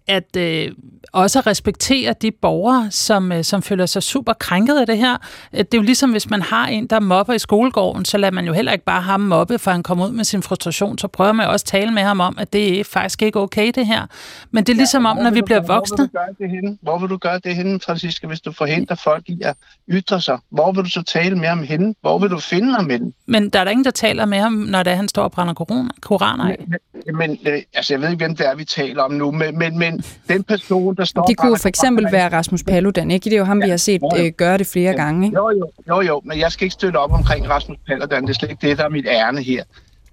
[0.08, 0.72] at øh,
[1.16, 5.16] også respektere de borgere, som, øh, som føler sig super krænket af det her.
[5.52, 8.46] Det er jo ligesom, hvis man har en, der mobber i skolegården, så lader man
[8.46, 10.98] jo heller ikke bare ham mobbe, for han kommer ud med sin frustration.
[10.98, 13.72] Så prøver man også at tale med ham om, at det er faktisk ikke okay,
[13.74, 14.06] det her.
[14.50, 15.96] Men det er ligesom ja, om, når vi bliver voksne...
[15.96, 16.78] Hvor vil, du gøre det henne?
[16.82, 19.56] hvor vil du gøre det henne, Francisca, hvis du forhindrer folk i at
[19.88, 20.38] ytre sig?
[20.50, 21.94] Hvor vil du så tale med ham henne?
[22.00, 23.12] Hvor vil du finde ham henne?
[23.26, 25.32] Men der er der ingen, der taler med ham, når det er, han står og
[25.32, 25.54] brænder
[26.00, 26.64] koraner af?
[27.06, 29.58] Men, men øh, altså, jeg ved ikke, hvem det er, vi taler om nu, men,
[29.58, 31.22] men, men den person, der står...
[31.22, 33.24] Det kunne for eksempel være Rasmus Paludan, ikke?
[33.24, 35.36] Det er jo ham, ja, vi har set øh, gøre det flere ja, gange, ikke?
[35.36, 38.22] Jo, jo, jo, jo, men jeg skal ikke støtte op omkring Rasmus Paludan.
[38.22, 39.64] Det er slet ikke det, der er mit ærne her.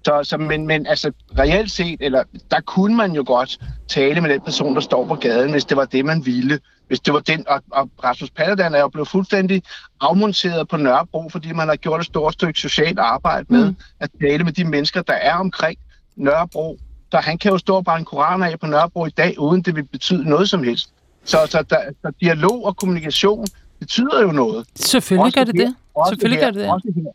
[0.04, 4.30] Så, så, men, men altså, reelt set, eller der kunne man jo godt tale med
[4.30, 6.58] den person, der står på gaden, hvis det var det, man ville.
[6.88, 9.62] Hvis det var den, og, og Rasmus Paludan er jo blevet fuldstændig
[10.00, 13.76] afmonteret på Nørrebro, fordi man har gjort et stort stykke socialt arbejde med mm.
[14.00, 15.78] at tale med de mennesker, der er omkring
[16.16, 16.78] Nørrebro.
[17.14, 19.76] Så han kan jo stå og en koran af på Nørrebro i dag, uden det
[19.76, 20.90] vil betyde noget som helst.
[21.24, 23.46] Så, så, der, så dialog og kommunikation
[23.78, 24.66] betyder jo noget.
[24.74, 26.08] Selvfølgelig også gør det her, det.
[26.08, 27.06] Selvfølgelig her, gør det det.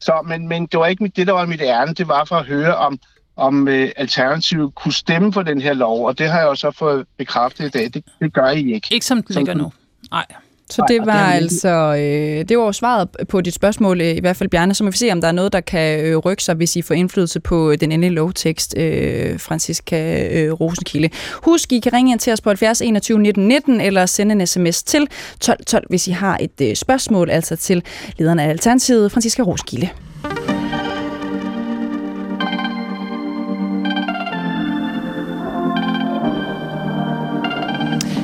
[0.00, 1.94] Så, men, men det var ikke det, der var mit ærne.
[1.94, 2.98] Det var for at høre, om,
[3.36, 6.70] om uh, Alternativet kunne stemme for den her lov, og det har jeg jo så
[6.70, 7.94] fået bekræftet i dag.
[7.94, 8.88] Det, det gør I ikke.
[8.90, 9.72] Ikke som den ligger nu.
[10.10, 10.26] Nej.
[10.72, 14.48] Så det var altså øh, det var svaret på dit spørgsmål, øh, i hvert fald
[14.48, 14.74] Bjarne.
[14.74, 16.82] Så må vi se, om der er noget, der kan øh, rykke sig, hvis I
[16.82, 21.08] får indflydelse på den endelige lovtekst, øh, Franziska øh, Rosenkilde.
[21.42, 24.46] Husk, I kan ringe ind til os på 70 21 19 19, eller sende en
[24.46, 25.08] sms til
[25.40, 27.82] 12 12, hvis I har et øh, spørgsmål, altså til
[28.18, 29.88] lederen af Alternativet, Franziska Rosenkilde.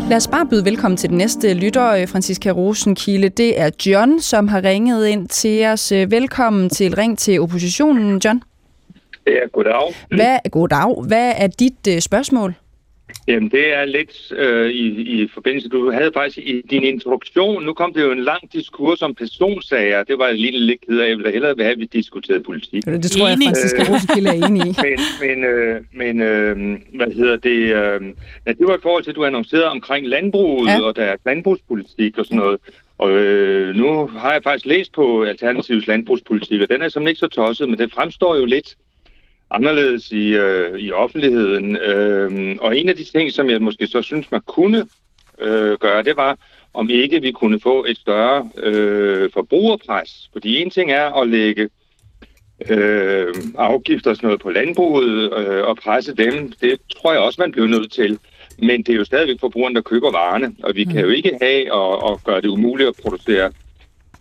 [0.08, 3.28] Lad os bare byde velkommen til den næste lytter, øh, Franziska Rosenkilde.
[3.28, 5.92] Det er John, som har ringet ind til os.
[5.92, 8.42] Øh, velkommen til Ring til oppositionen, John.
[9.26, 9.94] Ja, goddag.
[10.10, 11.04] Hvad, goddag.
[11.06, 12.54] Hvad er dit uh, spørgsmål?
[13.28, 14.86] Jamen, det er lidt øh, i,
[15.22, 19.02] i forbindelse, du havde faktisk i din introduktion, nu kom det jo en lang diskurs
[19.02, 20.04] om personsager.
[20.04, 21.08] Det var jeg lige lidt ked af.
[21.08, 22.84] Jeg ville hellere have, at vi diskuterede politik.
[22.84, 24.74] Det, det tror jeg, Francis Rosenkilde er enig i.
[24.86, 26.56] men men, øh, men øh,
[26.94, 27.58] hvad hedder det?
[27.58, 28.00] Øh,
[28.46, 30.80] ja, det var i forhold til, at du annoncerede omkring landbruget ja.
[30.80, 32.60] og der er landbrugspolitik og sådan noget.
[32.98, 37.18] Og øh, nu har jeg faktisk læst på Alternativets landbrugspolitik, og den er simpelthen ikke
[37.18, 38.76] så tosset, men det fremstår jo lidt
[39.50, 41.76] anderledes i, øh, i offentligheden.
[41.76, 44.86] Øh, og en af de ting, som jeg måske så synes, man kunne
[45.40, 46.38] øh, gøre, det var,
[46.74, 50.28] om ikke vi kunne få et større øh, forbrugerpres.
[50.32, 51.68] Fordi en ting er at lægge
[52.68, 56.52] øh, afgifter og sådan noget på landbruget øh, og presse dem.
[56.60, 58.18] Det tror jeg også, man bliver nødt til.
[58.58, 60.92] Men det er jo stadigvæk forbrugeren, der køber varerne, og vi mm.
[60.92, 63.52] kan jo ikke have og, og gøre det umuligt at producere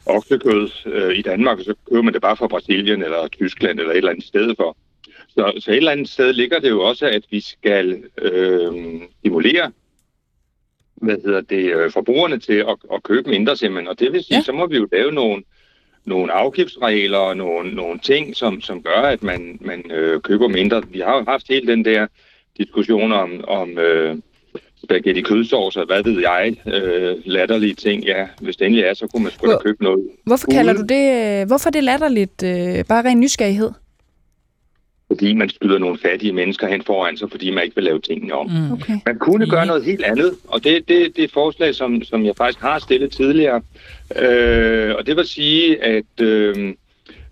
[0.06, 3.92] oksekød øh, i Danmark, og så køber man det bare fra Brasilien eller Tyskland eller
[3.92, 4.78] et eller andet sted for.
[5.38, 9.72] Så, så et eller andet sted ligger det jo også, at vi skal øh, stimulere
[11.02, 13.88] hvad hedder det, øh, forbrugerne til at, at købe mindre simpelthen.
[13.88, 14.42] Og det vil sige, ja.
[14.42, 15.44] så må vi jo lave nogle,
[16.06, 20.84] nogle afgiftsregler og nogle, nogle ting, som, som gør, at man, man øh, køber mindre.
[20.90, 22.08] Vi har jo haft hele den der
[22.58, 24.18] diskussion om, om øh,
[24.84, 28.04] spaghetti kødsovs og hvad ved jeg, øh, latterlige ting.
[28.04, 30.08] Ja, hvis det endelig er, så kunne man sgu da købe noget.
[30.26, 32.44] Hvorfor kalder du det, øh, hvorfor er det latterligt?
[32.44, 33.72] Øh, bare ren nysgerrighed?
[35.08, 38.34] Fordi man skyder nogle fattige mennesker hen foran sig, fordi man ikke vil lave tingene
[38.34, 38.52] om.
[38.52, 38.72] Mm.
[38.72, 39.00] Okay.
[39.06, 42.26] Man kunne gøre noget helt andet, og det, det, det er et forslag, som, som
[42.26, 43.62] jeg faktisk har stillet tidligere.
[44.16, 46.74] Øh, og det vil sige, at øh,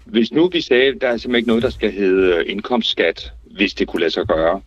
[0.06, 3.74] hvis nu vi sagde, at der er simpelthen ikke noget, der skal hedde indkomstskat, hvis
[3.74, 4.62] det kunne lade sig gøre,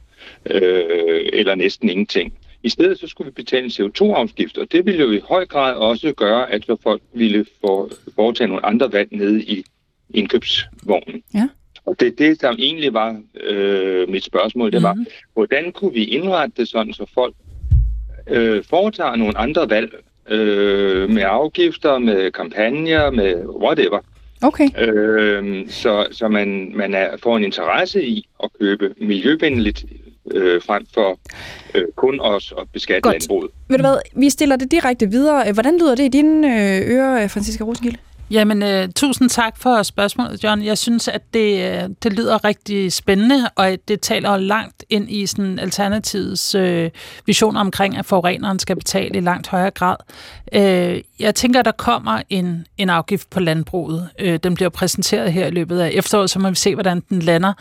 [0.51, 2.33] øh, eller næsten ingenting.
[2.63, 5.75] I stedet så skulle vi betale en CO2-afgift, og det ville jo i høj grad
[5.75, 9.65] også gøre, at så folk ville få, foretage nogle andre valg nede i
[10.11, 11.23] indkøbsvognen.
[11.35, 11.49] Ja.
[11.89, 15.07] Og det, det der egentlig var øh, mit spørgsmål, det var, mm-hmm.
[15.33, 17.35] hvordan kunne vi indrette det sådan, så folk
[18.29, 19.95] øh, foretager nogle andre valg
[20.31, 24.01] øh, med afgifter, med kampagner, med whatever.
[24.43, 24.69] Okay.
[24.79, 29.85] Øh, så så man, man er, får en interesse i at købe miljøvenligt
[30.35, 31.19] øh, frem for
[31.75, 33.15] øh, kun os at beskatte Godt.
[33.15, 33.51] landbruget.
[33.69, 35.53] Ved du hvad, vi stiller det direkte videre.
[35.53, 37.99] Hvordan lyder det i dine øh, ører, Franziska Rosengilde?
[38.31, 40.65] Jamen, øh, tusind tak for spørgsmålet, John.
[40.65, 45.27] Jeg synes, at det, øh, det lyder rigtig spændende, og det taler langt ind i
[45.27, 46.91] sådan alternativets øh,
[47.27, 49.97] vision omkring, at forureneren skal betale i langt højere grad.
[50.53, 54.09] Øh, jeg tænker, der kommer en, en afgift på landbruget.
[54.19, 57.23] Øh, den bliver præsenteret her i løbet af efteråret, så må vi se, hvordan den
[57.23, 57.53] lander.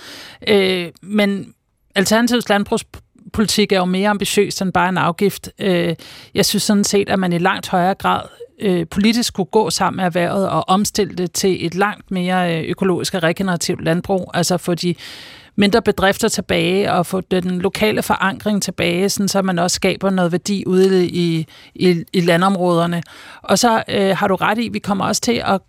[0.47, 1.53] Øh, men
[1.97, 2.86] Alternativets landbrugs
[3.34, 5.49] politik er jo mere ambitiøs end bare en afgift.
[5.59, 5.95] Øh,
[6.34, 8.21] jeg synes sådan set, at man i langt højere grad
[8.59, 12.69] øh, politisk kunne gå sammen med erhvervet og omstille det til et langt mere øh,
[12.69, 14.95] økologisk og regenerativt landbrug, altså få de
[15.55, 20.32] mindre bedrifter tilbage og få den lokale forankring tilbage, sådan så man også skaber noget
[20.32, 23.03] værdi ude i, i, i landområderne.
[23.43, 25.61] Og så øh, har du ret i, at vi kommer også til at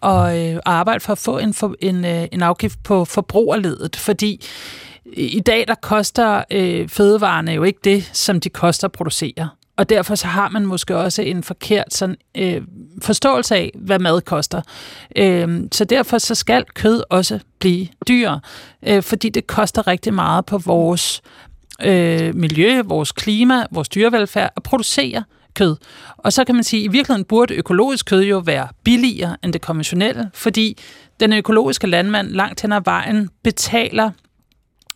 [0.00, 4.46] og øh, arbejde for at få en, for, en, øh, en afgift på forbrugerledet, fordi
[5.12, 9.48] i dag der koster øh, fødevarene jo ikke det, som de koster at producere.
[9.76, 12.62] Og derfor så har man måske også en forkert sådan, øh,
[13.02, 14.62] forståelse af, hvad mad koster.
[15.16, 18.40] Øh, så derfor så skal kød også blive dyrere,
[18.86, 21.22] øh, fordi det koster rigtig meget på vores
[21.82, 25.76] øh, miljø, vores klima, vores dyrevelfærd at producere kød.
[26.16, 29.52] Og så kan man sige, at i virkeligheden burde økologisk kød jo være billigere end
[29.52, 30.78] det konventionelle, fordi
[31.20, 34.10] den økologiske landmand langt hen ad vejen betaler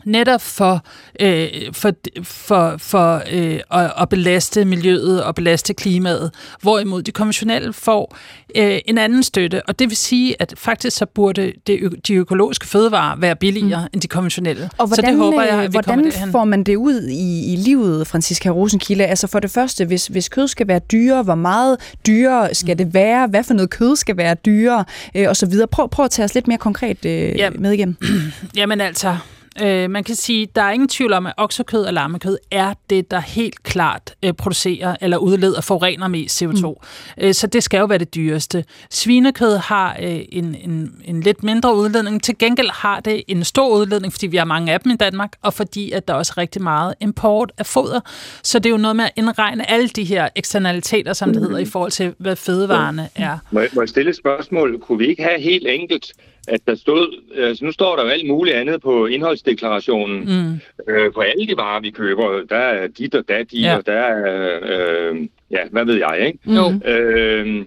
[0.05, 0.85] netop for,
[1.21, 1.93] øh, for,
[2.23, 6.31] for, for øh, at, at belaste miljøet og belaste klimaet,
[6.63, 8.17] hvorimod de konventionelle får
[8.57, 9.63] øh, en anden støtte.
[9.69, 13.89] Og det vil sige, at faktisk så burde det, de økologiske fødevarer være billigere mm.
[13.93, 14.71] end de konventionelle.
[14.79, 17.57] Og hvordan, så det håber jeg, at vi hvordan får man det ud i, i
[17.57, 19.07] livet, Franziska Rosenkilde?
[19.07, 21.77] Altså for det første, hvis, hvis kød skal være dyrere, hvor meget
[22.07, 22.79] dyrere skal mm.
[22.79, 23.27] det være?
[23.27, 24.85] Hvad for noget kød skal være dyrere?
[25.15, 25.67] Øh, og så videre.
[25.67, 27.51] Prøv, prøv at tage os lidt mere konkret øh, ja.
[27.51, 27.97] med igennem.
[28.57, 29.17] Jamen altså,
[29.63, 33.11] Øh, man kan sige, der er ingen tvivl om, at oksekød og lammekød er det,
[33.11, 36.69] der helt klart øh, producerer eller udleder forurener mest CO2.
[36.69, 36.75] Mm.
[37.19, 38.65] Øh, så det skal jo være det dyreste.
[38.91, 42.23] Svinekød har øh, en, en, en lidt mindre udledning.
[42.23, 45.33] Til gengæld har det en stor udledning, fordi vi har mange af dem i Danmark,
[45.43, 48.01] og fordi at der også er rigtig meget import af foder.
[48.43, 51.59] Så det er jo noget med at indregne alle de her eksternaliteter, som det hedder,
[51.59, 53.39] i forhold til, hvad fødevarene er.
[53.51, 54.81] Må jeg, må jeg stille et spørgsmål?
[54.81, 56.13] Kunne vi ikke have helt enkelt
[56.49, 60.20] at der stod, altså nu står der jo alt muligt andet på indholdsdeklarationen.
[60.20, 60.61] Mm.
[60.93, 63.76] Øh, på alle de varer, vi køber, der er dit og dat i, ja.
[63.76, 66.38] og der er, øh, ja, hvad ved jeg, ikke?
[66.45, 66.82] Mm.
[66.91, 67.64] Øh,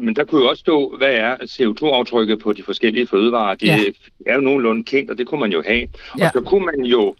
[0.00, 3.54] men der kunne jo også stå, hvad er CO2-aftrykket på de forskellige fødevarer.
[3.54, 3.78] Det ja.
[4.26, 5.88] er jo nogenlunde kendt, og det kunne man jo have.
[6.18, 6.26] Ja.
[6.26, 7.14] Og så kunne man jo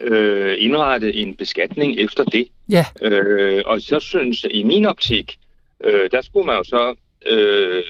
[0.00, 2.46] øh, indrette en beskatning efter det.
[2.68, 2.84] Ja.
[3.02, 5.38] Øh, og så synes jeg, i min optik,
[5.84, 6.94] øh, der skulle man jo så
[7.26, 7.82] Øh,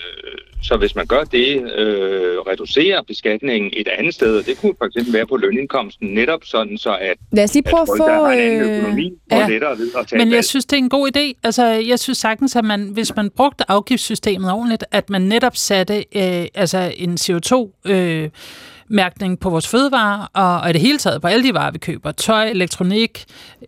[0.63, 5.27] så hvis man gør det, øh, reducerer beskatningen et andet sted, det kunne fx være
[5.27, 8.33] på lønindkomsten, netop sådan så at, Lad os lige prøve at, folk, få, der har
[8.33, 9.49] en økonomi, øh, ja.
[9.49, 10.45] lettere ved at tage Men jeg valg.
[10.45, 11.41] synes, det er en god idé.
[11.43, 15.97] Altså, jeg synes sagtens, at man, hvis man brugte afgiftssystemet ordentligt, at man netop satte
[15.97, 17.81] øh, altså en CO2...
[17.91, 18.29] Øh,
[18.91, 21.79] mærkning på vores fødevarer, og, og i det hele taget på alle de varer, vi
[21.79, 22.13] køber.
[22.13, 23.25] Tøj, elektronik,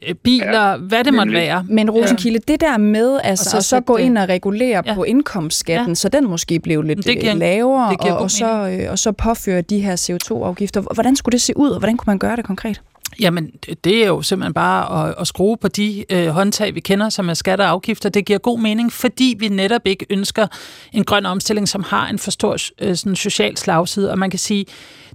[0.09, 1.65] øh, biler, ja, hvad det måtte være.
[1.69, 2.53] Men Rosenkilde, ja.
[2.53, 4.95] det der med altså, så, at så gå ind og regulere ja.
[4.95, 5.95] på indkomstskatten, ja.
[5.95, 9.13] så den måske blev lidt det giver, lavere, det og, og, så, øh, og så
[9.13, 10.81] påføre de her CO2-afgifter.
[10.81, 12.81] Hvordan skulle det se ud, og hvordan kunne man gøre det konkret?
[13.21, 13.51] Jamen,
[13.85, 17.29] det er jo simpelthen bare at, at skrue på de øh, håndtag, vi kender, som
[17.29, 18.09] er skatter og afgifter.
[18.09, 20.47] Det giver god mening, fordi vi netop ikke ønsker
[20.93, 24.11] en grøn omstilling, som har en for stor øh, sådan social slagside.
[24.11, 24.67] Og man kan sige,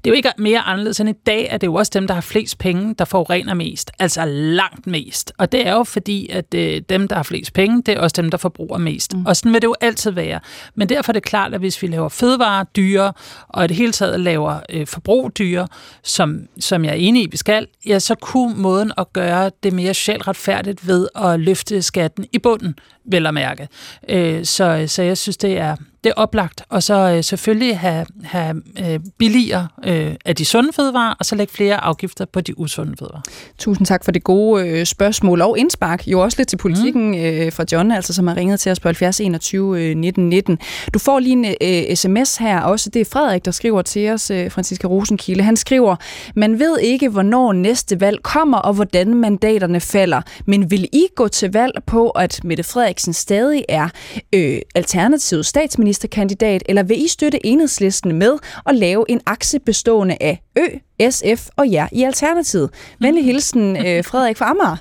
[0.03, 2.07] det er jo ikke mere anderledes end i dag, at det er jo også dem,
[2.07, 3.91] der har flest penge, der forurener mest.
[3.99, 5.33] Altså langt mest.
[5.37, 8.21] Og det er jo fordi, at øh, dem, der har flest penge, det er også
[8.21, 9.13] dem, der forbruger mest.
[9.13, 9.25] Mm.
[9.25, 10.39] Og sådan vil det jo altid være.
[10.75, 13.13] Men derfor er det klart, at hvis vi laver fødevarer dyre,
[13.47, 15.67] og i det hele taget laver øh, forbrug dyre,
[16.03, 19.73] som, som jeg er enig i, vi skal, ja, så kunne måden at gøre det
[19.73, 22.75] mere socialt retfærdigt ved at løfte skatten i bunden,
[23.05, 23.67] vel at mærke.
[24.09, 25.75] Øh, så, så jeg synes, det er,
[26.07, 26.61] det er oplagt.
[26.69, 31.35] Og så øh, selvfølgelig have, have øh, billigere øh, af de sunde fødevarer, og så
[31.35, 33.21] lægge flere afgifter på de usunde fødevarer.
[33.57, 36.07] Tusind tak for det gode øh, spørgsmål og indspark.
[36.07, 37.17] Jo også lidt til politikken mm.
[37.17, 40.59] øh, fra John, altså, som har ringet til os på 70 21 øh, 19 19.
[40.93, 41.45] Du får lige en
[41.89, 42.89] øh, sms her også.
[42.89, 45.43] Det er Frederik, der skriver til os, øh, Franziska Rosenkilde.
[45.43, 45.95] Han skriver,
[46.35, 50.21] man ved ikke, hvornår næste valg kommer, og hvordan mandaterne falder.
[50.45, 53.89] Men vil I gå til valg på, at Mette Frederiksen stadig er
[54.33, 60.17] øh, alternativ statsminister statsministerkandidat, eller vil I støtte enhedslisten med at lave en akse bestående
[60.21, 60.65] af Ø,
[61.09, 62.69] SF og jer i Alternativet?
[62.99, 64.77] Venlig hilsen, øh, Frederik fra Amager.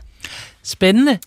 [0.64, 1.18] Spændende.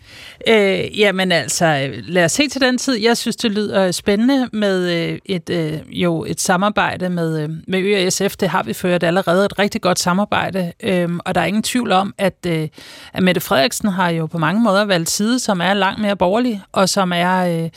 [0.48, 2.96] Øh, jamen altså, lad os se til den tid.
[2.96, 7.80] Jeg synes, det lyder spændende med øh, et, øh, jo, et samarbejde med, øh, med
[7.80, 8.36] Ø og SF.
[8.36, 11.92] Det har vi ført allerede et rigtig godt samarbejde, øh, og der er ingen tvivl
[11.92, 12.68] om, at, øh,
[13.14, 16.62] at Mette Frederiksen har jo på mange måder valgt side, som er langt mere borgerlig,
[16.72, 17.70] og som er øh,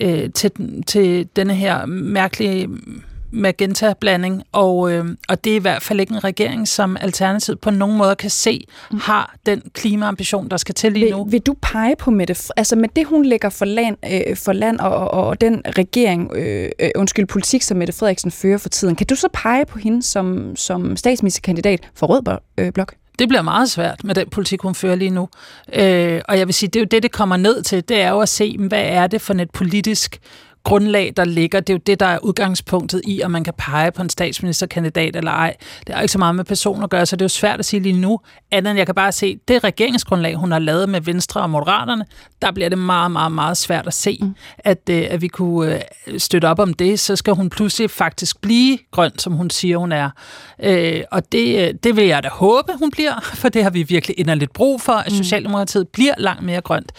[0.00, 0.50] øh, til,
[0.86, 2.68] til denne her mærkelige
[3.30, 7.70] magenta-blanding, og, øh, og det er i hvert fald ikke en regering, som Alternativet på
[7.70, 8.98] nogen måde kan se, mm.
[8.98, 11.24] har den klimaambition, der skal til lige nu.
[11.24, 14.52] Vil, vil du pege på Mette, altså med det, hun lægger for land, øh, for
[14.52, 18.68] land og, og, og den regering, øh, øh, undskyld, politik, som Mette Frederiksen fører for
[18.68, 22.94] tiden, kan du så pege på hende som, som statsministerkandidat for Rød øh, Blok?
[23.18, 25.28] Det bliver meget svært med den politik, hun fører lige nu.
[25.72, 27.88] Øh, og jeg vil sige, det er jo det, det kommer ned til.
[27.88, 30.20] Det er jo at se, hvad er det for et politisk
[30.64, 31.60] grundlag, der ligger.
[31.60, 35.16] Det er jo det, der er udgangspunktet i, om man kan pege på en statsministerkandidat
[35.16, 35.56] eller ej.
[35.86, 37.64] Det har ikke så meget med personer at gøre, så det er jo svært at
[37.64, 38.20] sige lige nu.
[38.50, 42.04] Andet end jeg kan bare se, det regeringsgrundlag, hun har lavet med Venstre og Moderaterne,
[42.42, 44.34] der bliver det meget, meget, meget svært at se, mm.
[44.58, 47.00] at, øh, at vi kunne øh, støtte op om det.
[47.00, 50.10] Så skal hun pludselig faktisk blive grøn, som hun siger, hun er.
[50.62, 54.18] Øh, og det, det vil jeg da håbe, hun bliver, for det har vi virkelig
[54.18, 55.16] inderligt brug for, at mm.
[55.16, 56.92] Socialdemokratiet bliver langt mere grønt.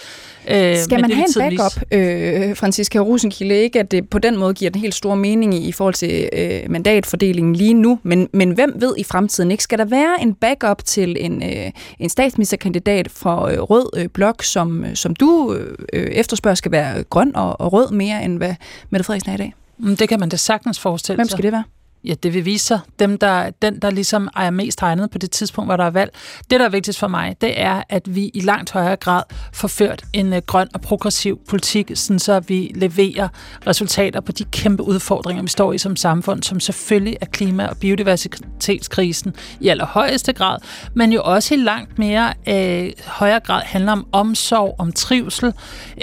[0.50, 3.56] Øh, Skal man have en backup, øh, Franziska Rosenkilde?
[3.56, 6.30] Ikke, at det på den måde giver den helt store mening i, i forhold til
[6.34, 9.64] øh, mandatfordelingen lige nu, men, men hvem ved i fremtiden ikke?
[9.64, 14.44] Skal der være en backup til en, øh, en statsministerkandidat fra øh, Rød øh, Blok,
[14.44, 15.58] som, som du
[15.94, 18.56] øh, efterspørger skal være grøn og, og rød mere, end hvad
[18.90, 19.54] Mette Frederiksen er i dag?
[19.78, 21.24] Mm, det kan man da sagtens forestille sig.
[21.24, 21.64] Hvem skal det være?
[22.04, 22.80] Ja, det vil vise sig.
[23.00, 26.12] Dem, der, den, der ligesom er mest regnet på det tidspunkt, hvor der er valg.
[26.50, 29.24] Det, der er vigtigst for mig, det er, at vi i langt højere grad
[29.54, 33.28] får ført en uh, grøn og progressiv politik, sådan så vi leverer
[33.68, 37.78] resultater på de kæmpe udfordringer, vi står i som samfund, som selvfølgelig er klima- og
[37.78, 40.58] biodiversitetskrisen i allerhøjeste grad,
[40.94, 45.54] men jo også i langt mere uh, højere grad handler om omsorg, om trivsel.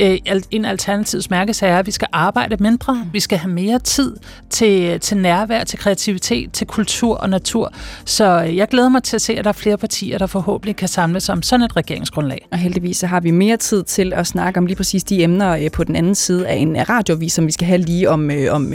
[0.02, 4.16] Uh, en alternativs mærkesager er, at vi skal arbejde mindre, vi skal have mere tid
[4.50, 7.72] til, til nærvær, til kreativitet, til kultur og natur.
[8.04, 10.76] Så øh, jeg glæder mig til at se, at der er flere partier, der forhåbentlig
[10.76, 12.46] kan samles om sådan et regeringsgrundlag.
[12.52, 15.56] Og heldigvis så har vi mere tid til at snakke om lige præcis de emner
[15.56, 18.30] øh, på den anden side af en øh, radiovis, som vi skal have lige om,
[18.30, 18.72] øh, om,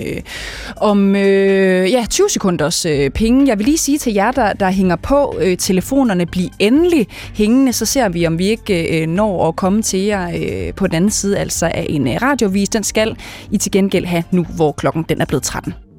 [0.78, 3.48] om ja, 20 sekunders penge.
[3.48, 7.86] Jeg vil lige sige til jer, der, der hænger på telefonerne, bliv endelig hængende, så
[7.86, 11.66] ser vi, om vi ikke når at komme til jer på den anden side altså
[11.66, 12.70] af en radiovis.
[12.70, 13.16] Den skal
[13.52, 15.91] I til gengæld have nu, hvor klokken den er blevet 13.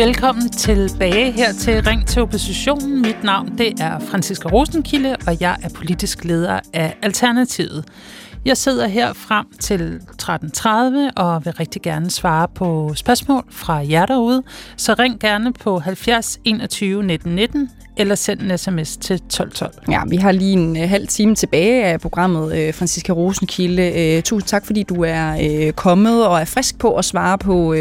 [0.00, 3.02] Velkommen tilbage her til Ring til Oppositionen.
[3.02, 7.84] Mit navn det er Franziska Rosenkilde, og jeg er politisk leder af Alternativet.
[8.44, 10.68] Jeg sidder her frem til 13.30
[11.16, 14.42] og vil rigtig gerne svare på spørgsmål fra jer derude.
[14.76, 17.70] Så ring gerne på 70 21 19 19
[18.00, 19.74] eller send en sms til 1212.
[19.90, 24.16] Ja, vi har lige en uh, halv time tilbage af programmet, øh, uh, Franziska Rosenkilde.
[24.16, 25.34] Uh, tusind tak, fordi du er
[25.66, 27.78] uh, kommet og er frisk på at svare på uh,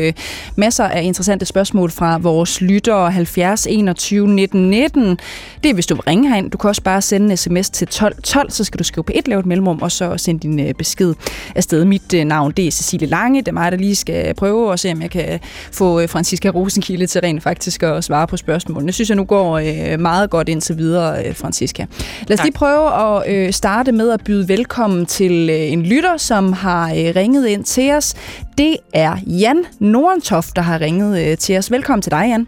[0.56, 5.18] masser af interessante spørgsmål fra vores lyttere 70 21 19 19.
[5.64, 6.52] Det er, hvis du vil ringe herind.
[6.52, 9.28] Du kan også bare sende en sms til 1212, så skal du skrive på et
[9.28, 11.14] lavt mellemrum, og så sende din uh, besked
[11.56, 11.86] afsted.
[11.86, 13.40] Mit uh, navn, det er Cecilie Lange.
[13.40, 15.40] Det er mig, der lige skal prøve at se, om jeg kan
[15.72, 18.88] få uh, Franziska Rosenkilde til rent faktisk at svare på spørgsmålene.
[18.88, 21.86] Det synes jeg nu går uh, meget godt indtil videre, øh, Francisca.
[22.28, 22.46] Lad os tak.
[22.46, 26.90] lige prøve at øh, starte med at byde velkommen til øh, en lytter, som har
[27.16, 28.16] ringet ind til os.
[28.58, 31.72] Det er Jan Nordentoft, der har ringet til os.
[31.72, 32.48] Velkommen til dig, Jan.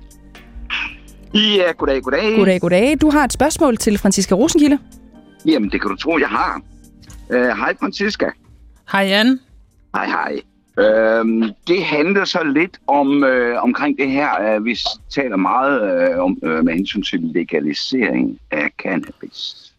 [1.33, 2.37] Ja, goddag, goddag.
[2.37, 2.97] Goddag, goddag.
[3.01, 4.77] Du har et spørgsmål til Francisca Rosenkilde.
[5.45, 6.61] Jamen, det kan du tro, jeg har.
[7.29, 8.25] Uh, hej, Francisca.
[8.91, 9.39] Hej, Jan.
[9.95, 10.50] Hej, hej.
[10.81, 14.55] Øhm, det handler så lidt om øh, omkring det her.
[14.55, 14.77] Øh, vi
[15.09, 19.73] taler meget øh, om øh, med hensyn til legalisering af cannabis.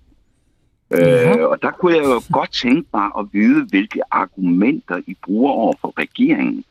[0.91, 1.39] Ja.
[1.39, 5.53] Øh, og der kunne jeg jo godt tænke mig at vide, hvilke argumenter I bruger
[5.53, 6.65] over for regeringen.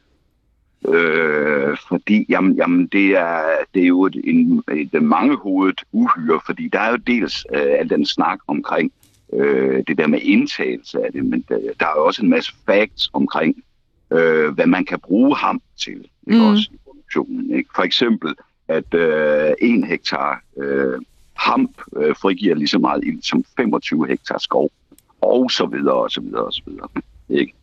[0.88, 3.42] Øh, fordi jamen, jamen, det, er,
[3.74, 7.90] det er jo et, en, et mangehovedet uhyre, fordi der er jo dels øh, al
[7.90, 8.92] den snak omkring
[9.34, 12.54] øh, det der med indtagelse af det, men der, der er jo også en masse
[12.66, 13.64] facts omkring
[14.12, 16.40] øh, hvad man kan bruge ham til ikke?
[16.40, 16.52] Mm.
[16.52, 17.56] Også i produktionen.
[17.56, 17.70] Ikke?
[17.76, 18.36] For eksempel,
[18.68, 21.02] at øh, en hektar øh,
[21.34, 24.72] hamp øh, frigiver lige så meget ild som 25 hektar skov,
[25.22, 26.88] og så videre, og så videre, og så videre.
[27.30, 27.54] Ikke?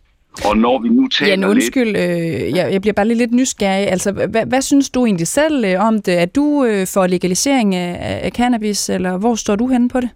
[0.44, 1.96] Og når vi nu taler ja, undskyld, lidt...
[1.96, 3.88] øh, jeg, jeg bliver bare lidt nysgerrig.
[3.88, 6.18] Altså, hvad, hvad synes du egentlig selv øh, om det?
[6.18, 10.11] Er du øh, for legalisering af, af cannabis, eller hvor står du henne på det?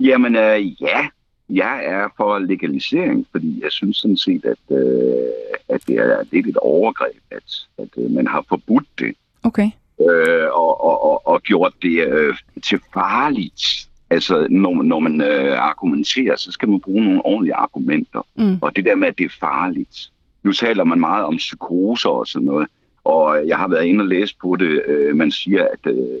[0.00, 1.06] Jamen, øh, ja,
[1.52, 5.28] jeg er for legalisering, fordi jeg synes sådan set, at, øh,
[5.68, 9.14] at det er lidt et overgreb, at, at øh, man har forbudt det.
[9.42, 9.70] Okay.
[10.00, 13.88] Øh, og, og, og, og gjort det øh, til farligt.
[14.10, 18.26] Altså, når, når man øh, argumenterer, så skal man bruge nogle ordentlige argumenter.
[18.34, 18.58] Mm.
[18.60, 20.10] Og det der med, at det er farligt.
[20.42, 22.68] Nu taler man meget om psykoser og sådan noget.
[23.04, 24.82] Og jeg har været inde og læse på det.
[24.86, 26.18] Øh, man siger, at, øh,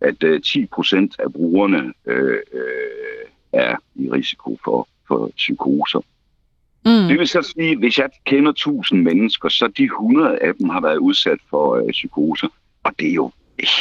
[0.00, 6.00] at øh, 10 procent af brugerne øh, øh, er i risiko for, for psykoser.
[6.86, 7.08] Mm.
[7.08, 10.80] Det vil så sige, hvis jeg kender 1000 mennesker, så de 100 af dem har
[10.80, 12.48] været udsat for øh, psykoser.
[12.84, 13.30] Og det er jo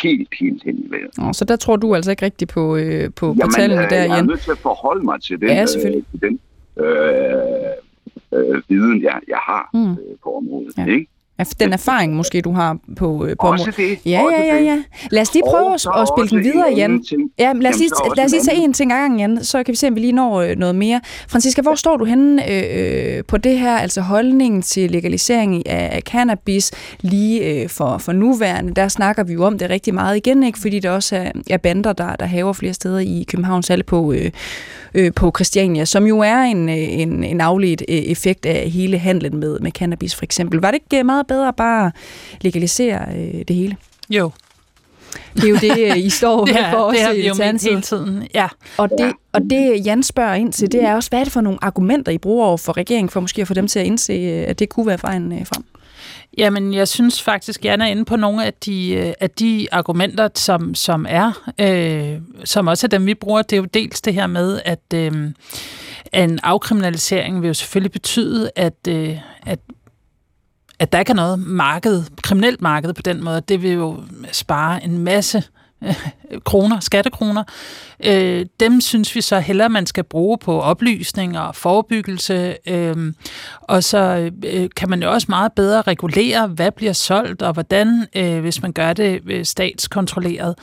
[0.02, 1.36] helt, helt hen i vejret.
[1.36, 4.02] Så der tror du altså ikke rigtigt på, øh, på, Jamen, på tallene øh, der,
[4.02, 4.10] Jan?
[4.10, 6.40] Jeg er nødt til at forholde mig til den, ja, øh, til den
[6.78, 6.94] øh,
[8.34, 9.92] øh, viden, jeg, jeg har mm.
[9.92, 10.78] øh, på området.
[10.78, 10.86] Ja.
[10.86, 11.08] Ikke?
[11.60, 14.00] Den erfaring måske, du har på, øh, på Også det.
[14.06, 14.84] Ja, ja, ja, ja.
[15.12, 17.04] Lad os lige prøve at, at spille den videre, Jan.
[17.40, 19.72] Ja, lad os lige, lad os lige tage en ting ad gangen, Jan, så kan
[19.72, 21.02] vi se, om vi lige når øh, noget mere.
[21.28, 25.96] Francisca, hvor står du henne øh, øh, på det her, altså holdningen til legalisering af,
[25.96, 26.72] af cannabis
[27.02, 28.74] lige øh, for, for nuværende?
[28.74, 30.60] Der snakker vi jo om det rigtig meget igen, ikke?
[30.60, 34.14] fordi der også er, er bander, der, der haver flere steder i København, særligt på,
[34.14, 34.32] øh,
[34.94, 39.60] øh, på Christiania, som jo er en, en, en afledt effekt af hele handlen med,
[39.60, 40.60] med cannabis for eksempel.
[40.60, 41.92] Var det ikke meget bedre bare
[42.42, 43.76] legalisere øh, det hele.
[44.10, 44.32] Jo.
[45.36, 47.82] Det er jo det, I står det er, for os det har vi jo hele
[47.82, 48.28] tiden.
[48.34, 48.48] Ja.
[48.78, 51.42] Og det, og det, Jan spørger ind til, det er også, hvad er det for
[51.42, 54.14] nogle argumenter, I bruger over for regeringen, for måske at få dem til at indse,
[54.48, 55.64] at det kunne være vejen øh, frem?
[56.38, 60.30] Jamen, jeg synes faktisk, Jan er inde på nogle af de, øh, af de argumenter,
[60.36, 63.42] som, som er, øh, som også er dem, vi bruger.
[63.42, 65.12] Det er jo dels det her med, at øh,
[66.14, 69.60] en afkriminalisering vil jo selvfølgelig betyde, at, øh, at
[70.80, 73.42] at der ikke er noget marked, kriminelt marked på den måde.
[73.42, 75.44] Det vil jo spare en masse
[76.46, 77.44] kroner, skattekroner,
[78.06, 82.58] øh, dem synes vi så hellere, man skal bruge på oplysning og forebyggelse.
[82.68, 83.14] Øh,
[83.62, 88.08] og så øh, kan man jo også meget bedre regulere, hvad bliver solgt og hvordan,
[88.16, 90.56] øh, hvis man gør det øh, statskontrolleret.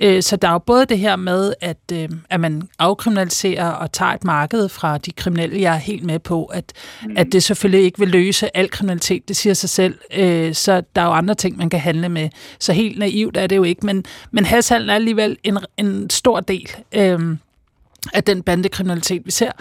[0.00, 3.92] Øh, så der er jo både det her med, at, øh, at man afkriminaliserer og
[3.92, 5.60] tager et marked fra de kriminelle.
[5.60, 6.72] Jeg er helt med på, at,
[7.04, 7.16] mm.
[7.16, 9.98] at det selvfølgelig ikke vil løse al kriminalitet, det siger sig selv.
[10.16, 12.28] Øh, så der er jo andre ting, man kan handle med.
[12.58, 16.40] Så helt naivt er det jo ikke, men, men hashhandel er alligevel en, en stor
[16.40, 17.36] del øh,
[18.14, 19.52] af den bandekriminalitet, vi ser.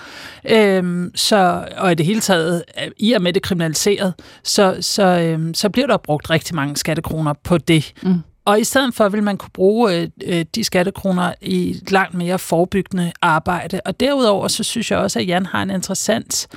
[0.50, 2.64] Øh, så, og i det hele taget,
[2.98, 7.34] i og med det kriminaliseret, så, så, øh, så bliver der brugt rigtig mange skattekroner
[7.44, 7.94] på det.
[8.04, 8.22] Mm.
[8.46, 12.40] Og i stedet for vil man kunne bruge øh, øh de skattekroner i langt mere
[12.40, 13.82] forebyggende arbejde.
[13.86, 16.48] Og derudover så synes jeg også, at Jan har en interessant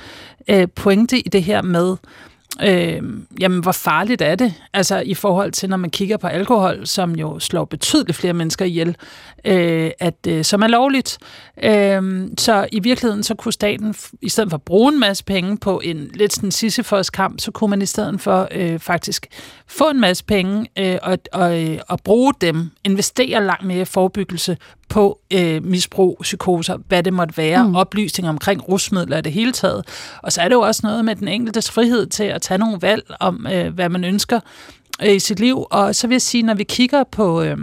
[0.47, 1.95] øh, pointe i det her med,
[2.63, 3.01] Øh,
[3.39, 4.53] jamen, hvor farligt er det?
[4.73, 8.65] Altså i forhold til, når man kigger på alkohol, som jo slår betydeligt flere mennesker
[8.65, 8.95] ihjel,
[9.45, 11.17] øh, at, øh, som er lovligt.
[11.63, 15.57] Øh, så i virkeligheden, så kunne staten, i stedet for at bruge en masse penge
[15.57, 19.27] på en lidt sådan Sisyfos kamp, så kunne man i stedet for øh, faktisk
[19.67, 23.85] få en masse penge øh, og, og, øh, og bruge dem, investere langt mere i
[23.85, 24.57] forebyggelse
[24.91, 27.75] på øh, misbrug, psykoser, hvad det måtte være, mm.
[27.75, 29.85] oplysning omkring rusmidler i det hele taget.
[30.23, 32.77] Og så er det jo også noget med den enkeltes frihed til at tage nogle
[32.81, 34.39] valg om, øh, hvad man ønsker
[35.03, 35.65] øh, i sit liv.
[35.71, 37.41] Og så vil jeg sige, når vi kigger på...
[37.41, 37.57] Øh,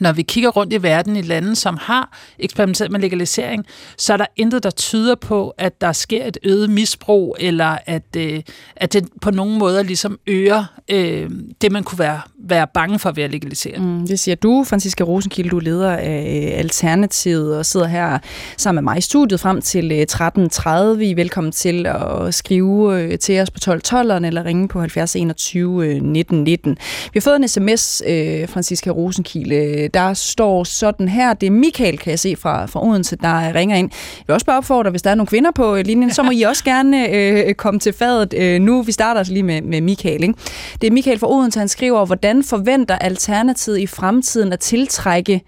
[0.00, 3.66] når vi kigger rundt i verden i lande, som har eksperimenteret med legalisering,
[3.96, 8.16] så er der intet, der tyder på, at der sker et øget misbrug, eller at,
[8.16, 8.42] øh,
[8.76, 11.30] at det på nogen måder ligesom øger øh,
[11.60, 13.78] det, man kunne være, være bange for ved at legalisere.
[13.78, 18.18] Mm, det siger du, Franziska Rosenkilde, du er leder af øh, Alternativet og sidder her
[18.56, 20.70] sammen med mig i studiet frem til 13.30.
[20.70, 26.00] Øh, Velkommen til at skrive øh, til os på 1212'eren eller ringe på 70 21
[26.00, 26.76] 19 19.
[27.12, 31.46] Vi har fået en sms, øh, Franziska Rosenkilde, øh, Øh, der står sådan her, det
[31.46, 33.90] er Michael, kan jeg se fra, fra Odense, der ringer ind.
[34.18, 36.30] Jeg vil også bare opfordre, hvis der er nogle kvinder på øh, linjen, så må
[36.30, 38.82] I også gerne øh, komme til fadet øh, nu.
[38.82, 40.22] Vi starter altså lige med, med Michael.
[40.22, 40.34] Ikke?
[40.80, 45.42] Det er Michael fra Odense, han skriver, hvordan forventer Alternativet i fremtiden at tiltrække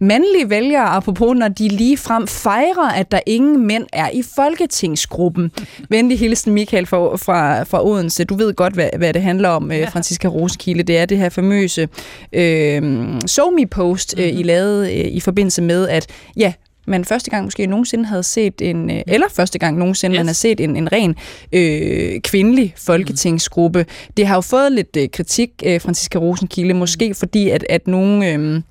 [0.00, 5.50] mandlige vælgere, apropos når de lige frem fejrer, at der ingen mænd er i folketingsgruppen.
[5.88, 8.24] Venlig hilsen Michael fra, fra, fra Odense.
[8.24, 9.88] Du ved godt, hvad, hvad det handler om, øh, ja.
[9.88, 10.82] Franziska Roskilde.
[10.82, 11.88] Det er det her famøse
[12.32, 12.82] øh,
[13.26, 14.42] SoMe-post, øh, I mhm.
[14.42, 16.52] lavede øh, i forbindelse med, at ja,
[16.86, 20.18] man første gang måske nogensinde havde set en, øh, eller første gang nogensinde yes.
[20.18, 21.16] man har set en, en ren
[21.52, 23.78] øh, kvindelig folketingsgruppe.
[23.78, 24.12] Mm.
[24.16, 28.32] Det har jo fået lidt øh, kritik, øh, Franziska Rosenkilde, måske fordi, at, at nogle...
[28.32, 28.62] Øh,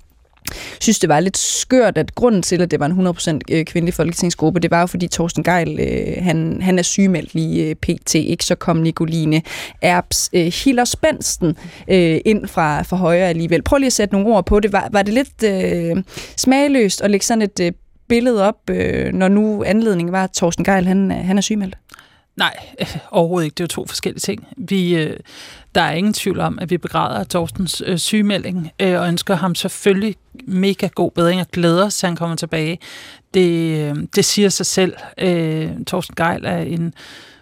[0.80, 3.94] synes, det var lidt skørt, at grunden til, at det var en 100% øh, kvindelig
[3.94, 8.14] folketingsgruppe, det var jo, fordi Torsten Geil, øh, han, han er sygemeldt lige øh, pt.
[8.14, 8.44] Ikke?
[8.44, 9.42] Så kom Nicoline
[9.82, 11.56] Erbs øh, Hiller Spensten
[11.90, 13.62] øh, ind fra, fra højre alligevel.
[13.62, 14.72] Prøv lige at sætte nogle ord på det.
[14.72, 16.02] Var, var det lidt øh,
[16.36, 17.72] smagløst at lægge sådan et øh,
[18.08, 21.76] billede op, øh, når nu anledningen var, at Torsten Geil, han, øh, han er sygemeldt?
[22.36, 23.54] Nej, øh, overhovedet ikke.
[23.54, 24.46] Det er jo to forskellige ting.
[24.56, 25.16] Vi, øh,
[25.74, 29.54] der er ingen tvivl om, at vi begræder Torstens øh, sygemelding, øh, og ønsker ham
[29.54, 32.78] selvfølgelig mega god bedring og glæder os, at han kommer tilbage.
[33.34, 34.94] Det, øh, det siger sig selv.
[35.18, 36.94] Øh, Torsten Geil er en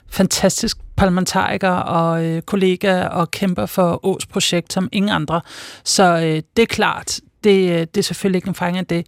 [0.09, 5.41] fantastisk parlamentariker og øh, kollega og kæmper for Ås projekt som ingen andre.
[5.85, 9.07] Så øh, det er klart, det, øh, det er selvfølgelig ikke en fejring af det.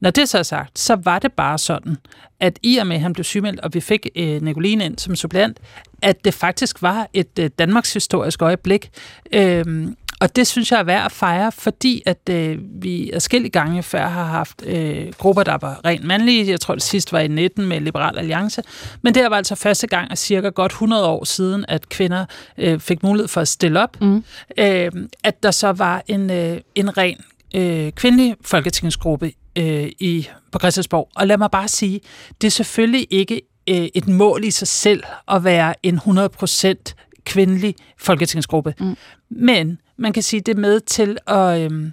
[0.00, 1.96] Når det så er sagt, så var det bare sådan,
[2.40, 5.16] at i og med, at han blev sygemeldt, og vi fik øh, Nicoline ind som
[5.16, 5.60] supplant,
[6.02, 8.90] at det faktisk var et øh, Danmarks historisk øjeblik.
[9.32, 13.82] Øhm, og det synes jeg er værd at fejre, fordi at øh, vi adskillige gange
[13.82, 16.50] før har haft øh, grupper, der var rent mandlige.
[16.50, 18.62] Jeg tror, det sidste var i 19 med Liberal Alliance.
[19.02, 22.24] Men det var altså første gang, at cirka godt 100 år siden, at kvinder
[22.58, 24.00] øh, fik mulighed for at stille op.
[24.00, 24.24] Mm.
[24.58, 24.92] Øh,
[25.24, 27.16] at der så var en, øh, en ren
[27.54, 31.10] øh, kvindelig folketingsgruppe øh, i, på Christiansborg.
[31.16, 32.00] Og lad mig bare sige,
[32.40, 36.94] det er selvfølgelig ikke øh, et mål i sig selv at være en 100%
[37.24, 38.74] kvindelig folketingsgruppe.
[38.80, 38.96] Mm.
[39.30, 41.90] Men man kan sige, det er med til at, øh,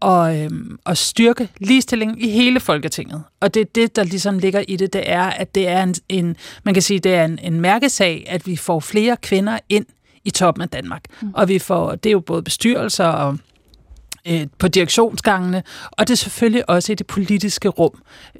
[0.00, 0.50] og, øh,
[0.86, 3.22] at styrke ligestillingen i hele Folketinget.
[3.40, 5.94] Og det er det, der ligesom ligger i det, det er, at det er en,
[6.08, 9.86] en man kan sige, det er en, en mærkesag, at vi får flere kvinder ind
[10.24, 11.04] i toppen af Danmark.
[11.22, 11.30] Mm.
[11.34, 13.38] Og vi får, det er jo både bestyrelser og
[14.30, 17.90] øh, på direktionsgangene, og det er selvfølgelig også i det politiske rum.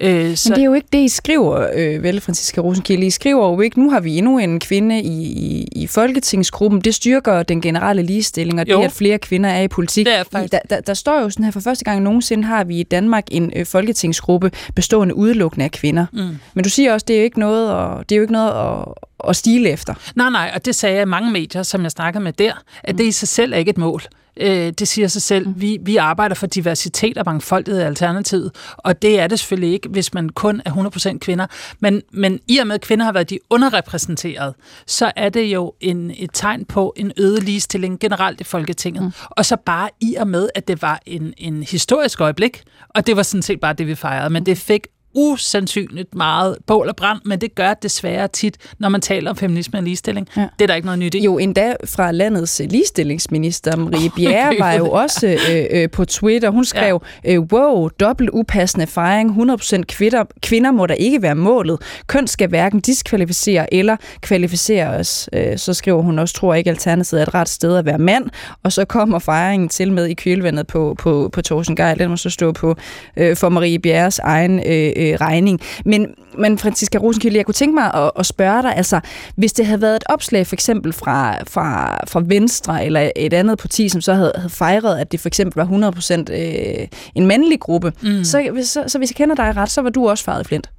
[0.01, 0.49] Øh, så...
[0.49, 3.05] Men det er jo ikke det, I skriver, øh, vel, Franziska Rosenkilde.
[3.05, 6.81] I skriver jo ikke, nu har vi endnu en kvinde i, i, i Folketingsgruppen.
[6.81, 8.79] Det styrker den generelle ligestilling, og jo.
[8.79, 10.05] det, at flere kvinder er i politik.
[10.05, 10.51] Det er faktisk...
[10.51, 13.23] der, der, der står jo sådan her, for første gang nogensinde har vi i Danmark
[13.31, 16.05] en øh, folketingsgruppe bestående udelukkende af kvinder.
[16.13, 16.37] Mm.
[16.53, 18.51] Men du siger også, det er jo ikke noget, og, det er jo ikke noget
[18.51, 18.93] at,
[19.29, 19.93] at stile efter.
[20.15, 22.93] Nej, nej, og det sagde jeg i mange medier, som jeg snakkede med der, at
[22.93, 22.97] mm.
[22.97, 24.01] det i sig selv er ikke et mål.
[24.39, 25.47] Øh, det siger sig selv.
[25.47, 25.61] Mm.
[25.61, 29.89] Vi, vi arbejder for diversitet og mangfoldighed i Alternativet, og det er det selvfølgelig ikke,
[29.89, 30.71] hvis man kun er
[31.13, 31.47] 100% kvinder.
[31.79, 34.53] Men, men i og med, at kvinder har været de underrepræsenteret,
[34.87, 39.03] så er det jo en, et tegn på en øget ligestilling generelt i Folketinget.
[39.03, 39.11] Mm.
[39.29, 43.17] Og så bare i og med, at det var en, en historisk øjeblik, og det
[43.17, 47.19] var sådan set bare det, vi fejrede, men det fik usandsynligt meget bål og brand,
[47.25, 50.27] men det gør desværre tit, når man taler om feminisme og ligestilling.
[50.37, 50.41] Ja.
[50.41, 51.23] Det er der ikke noget nyt i.
[51.23, 56.49] Jo, endda fra landets ligestillingsminister, Marie Bjerre, var jo også øh, øh, på Twitter.
[56.49, 57.33] Hun skrev, ja.
[57.33, 61.81] øh, wow, dobbelt upassende fejring, 100% kvinder, kvinder må der ikke være målet.
[62.07, 65.29] Køn skal hverken diskvalificere eller kvalificeres.
[65.33, 68.25] Øh, så skriver hun også, tror ikke Alternativet er et ret sted at være mand.
[68.63, 71.99] Og så kommer fejringen til med i kølvandet på, på, på Thorsten Geil.
[71.99, 72.75] Den må så stå på
[73.17, 75.59] øh, for Marie Bjerres egen øh, øh, regning.
[75.85, 78.99] Men, men Franziska Rosenkilde, jeg kunne tænke mig at, at spørge dig, altså,
[79.35, 83.57] hvis det havde været et opslag for eksempel fra, fra, fra Venstre eller et andet
[83.57, 85.91] parti, som så havde, havde fejret, at det for eksempel var
[86.27, 88.23] 100% øh, en mandlig gruppe, mm.
[88.23, 90.69] så, så, så hvis jeg kender dig ret, så var du også faret flint.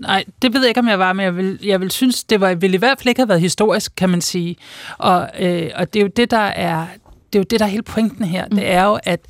[0.00, 2.40] Nej, det ved jeg ikke, om jeg var, men jeg vil, jeg vil synes, det
[2.40, 4.56] var, vil i hvert fald ikke have været historisk, kan man sige.
[4.98, 6.86] Og, øh, og det er jo det, der er,
[7.32, 8.44] det er jo det, der er hele pointen her.
[8.50, 8.56] Mm.
[8.56, 9.20] Det er jo, at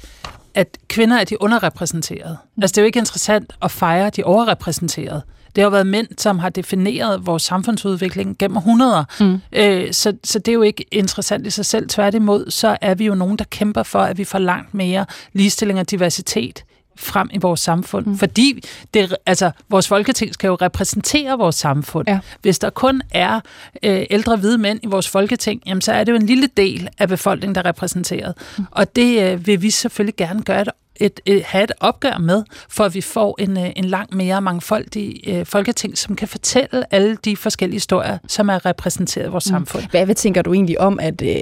[0.54, 2.36] at kvinder er de underrepræsenterede.
[2.56, 2.62] Mm.
[2.62, 5.22] Altså det er jo ikke interessant at fejre de overrepræsenterede.
[5.56, 9.04] Det har jo været mænd, som har defineret vores samfundsudvikling gennem århundreder.
[9.20, 9.40] Mm.
[9.52, 11.88] Øh, så, så det er jo ikke interessant i sig selv.
[11.88, 15.80] Tværtimod, så er vi jo nogen, der kæmper for, at vi får langt mere ligestilling
[15.80, 16.64] og diversitet
[16.96, 18.06] frem i vores samfund.
[18.06, 18.18] Mm.
[18.18, 18.64] Fordi
[18.94, 22.08] det, altså, vores folketing skal jo repræsentere vores samfund.
[22.08, 22.18] Ja.
[22.42, 23.40] Hvis der kun er
[23.82, 26.88] øh, ældre hvide mænd i vores folketing, jamen, så er det jo en lille del
[26.98, 28.34] af befolkningen, der er repræsenteret.
[28.58, 28.64] Mm.
[28.70, 32.42] Og det øh, vil vi selvfølgelig gerne gøre et et, et, have et opgør med,
[32.68, 36.94] for at vi får en, øh, en langt mere mangfoldig øh, folketing, som kan fortælle
[36.94, 39.50] alle de forskellige historier, som er repræsenteret i vores mm.
[39.50, 39.84] samfund.
[39.90, 41.36] Hvad, hvad tænker du egentlig om, at øh,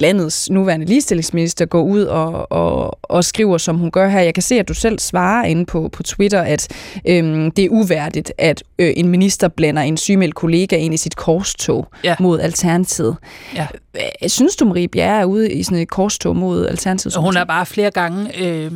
[0.00, 4.20] landets nuværende ligestillingsminister går ud og, og, og skriver, som hun gør her?
[4.20, 6.68] Jeg kan se, at du selv svarer inde på, på Twitter, at
[7.08, 11.16] øh, det er uværdigt, at øh, en minister blander en sygemeldt kollega ind i sit
[11.16, 12.16] korstog ja.
[12.20, 13.16] mod Alternativet.
[13.54, 13.66] Ja.
[14.26, 17.16] Synes du, Marie Bjerre er ude i sådan et korstog mod Alternativet?
[17.16, 18.72] Hun har bare flere gange øh,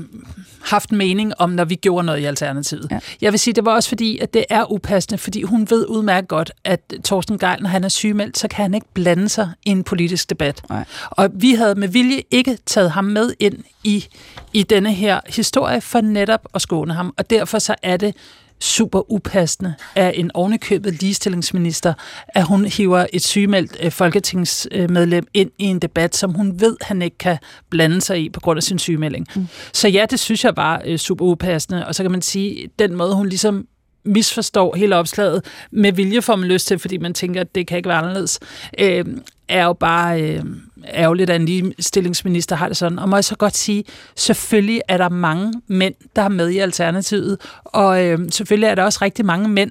[0.62, 2.88] haft mening om, når vi gjorde noget i Alternativet.
[2.90, 2.98] Ja.
[3.20, 6.28] Jeg vil sige, det var også fordi, at det er upassende, fordi hun ved udmærket
[6.28, 9.70] godt, at Torsten Geil, når han er sygemeldt, så kan han ikke blande sig i
[9.70, 10.62] en politisk debat.
[10.68, 10.84] Nej.
[11.10, 14.06] Og vi havde med vilje ikke taget ham med ind i,
[14.52, 17.14] i denne her historie for netop at skåne ham.
[17.18, 18.14] Og derfor så er det
[18.60, 21.94] super upassende af en ovenikøbet ligestillingsminister,
[22.28, 27.02] at hun hiver et sygemeldt øh, folketingsmedlem ind i en debat, som hun ved, han
[27.02, 27.38] ikke kan
[27.70, 29.26] blande sig i på grund af sin sygemelding.
[29.36, 29.48] Mm.
[29.72, 32.94] Så ja, det synes jeg var øh, super upassende, og så kan man sige, den
[32.94, 33.66] måde, hun ligesom
[34.04, 37.76] misforstår hele opslaget, med vilje får man lyst til, fordi man tænker, at det kan
[37.76, 38.40] ikke være anderledes,
[38.78, 39.04] øh,
[39.48, 40.44] er jo bare øh,
[40.84, 42.98] ærgerligt, at en ligestillingsminister har det sådan.
[42.98, 43.84] Og må jeg så godt sige,
[44.16, 48.82] selvfølgelig er der mange mænd, der er med i Alternativet, og øh, selvfølgelig er der
[48.82, 49.70] også rigtig mange mænd,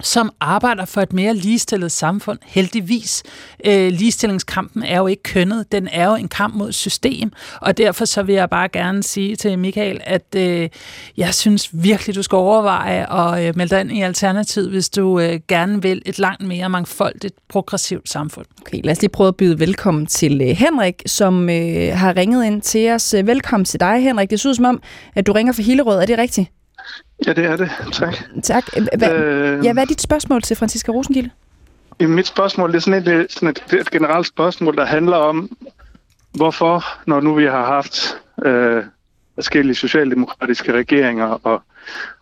[0.00, 3.22] som arbejder for et mere ligestillet samfund, heldigvis.
[3.64, 8.04] Øh, ligestillingskampen er jo ikke kønnet, den er jo en kamp mod system, og derfor
[8.04, 10.68] så vil jeg bare gerne sige til Michael, at øh,
[11.16, 15.20] jeg synes virkelig, du skal overveje at øh, melde dig ind i Alternativ, hvis du
[15.20, 18.46] øh, gerne vil et langt mere mangfoldigt, progressivt samfund.
[18.60, 22.44] Okay, lad os lige prøve at byde velkommen til øh, Henrik, som øh, har ringet
[22.44, 23.14] ind til os.
[23.24, 24.30] Velkommen til dig, Henrik.
[24.30, 24.82] Det synes som om,
[25.14, 25.98] at du ringer for Hillerød.
[26.02, 26.59] Er det rigtigt?
[27.26, 27.70] Ja, det er det.
[27.92, 28.14] Tak.
[28.42, 28.64] Tak.
[28.98, 31.30] Hva, øh, ja, hvad er dit spørgsmål til Franziska Rosengilde?
[32.00, 35.56] Mit spørgsmål det er sådan et, sådan et, et generelt spørgsmål, der handler om,
[36.32, 38.84] hvorfor, når nu vi har haft øh,
[39.34, 41.62] forskellige socialdemokratiske regeringer, og,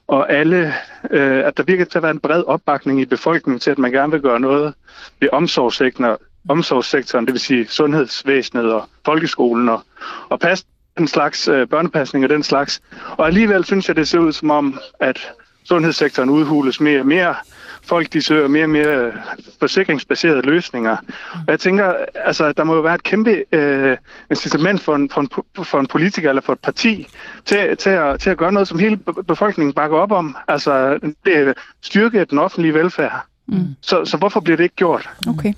[0.08, 0.74] og alle,
[1.10, 3.92] øh, at der virker til at være en bred opbakning i befolkningen til, at man
[3.92, 4.74] gerne vil gøre noget
[5.20, 6.16] ved omsorgssektoren,
[6.48, 9.82] omsorgssektoren det vil sige sundhedsvæsenet og folkeskolen og,
[10.28, 10.64] og passe
[10.98, 12.80] den slags øh, børnepasning og den slags.
[13.10, 15.32] Og alligevel synes jeg, det ser ud som om, at
[15.64, 17.34] sundhedssektoren udhules mere og mere.
[17.82, 19.12] Folk de søger mere og mere øh,
[19.60, 20.96] forsikringsbaserede løsninger.
[21.32, 23.96] Og jeg tænker, altså, der må jo være et kæmpe øh,
[24.30, 25.28] incitament for en, for, en,
[25.64, 27.08] for en politiker eller for et parti
[27.44, 28.96] til, til, at, til at gøre noget, som hele
[29.28, 30.36] befolkningen bakker op om.
[30.48, 33.27] Altså det styrke den offentlige velfærd.
[33.48, 33.76] Mm.
[33.80, 35.10] Så, så hvorfor bliver det ikke gjort?
[35.28, 35.52] Okay.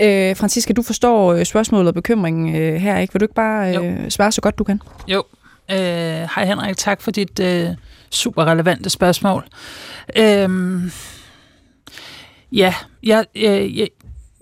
[0.00, 3.12] Øh, Franziska, du forstår øh, spørgsmålet og bekymringen øh, her, ikke?
[3.12, 4.82] Vil du ikke bare øh, svare så godt du kan?
[5.08, 5.24] Jo.
[5.70, 5.76] Øh,
[6.34, 7.68] hej Henrik, tak for dit øh,
[8.10, 9.44] super relevante spørgsmål.
[10.16, 10.48] Øh,
[12.52, 13.88] ja, jeg, jeg, jeg,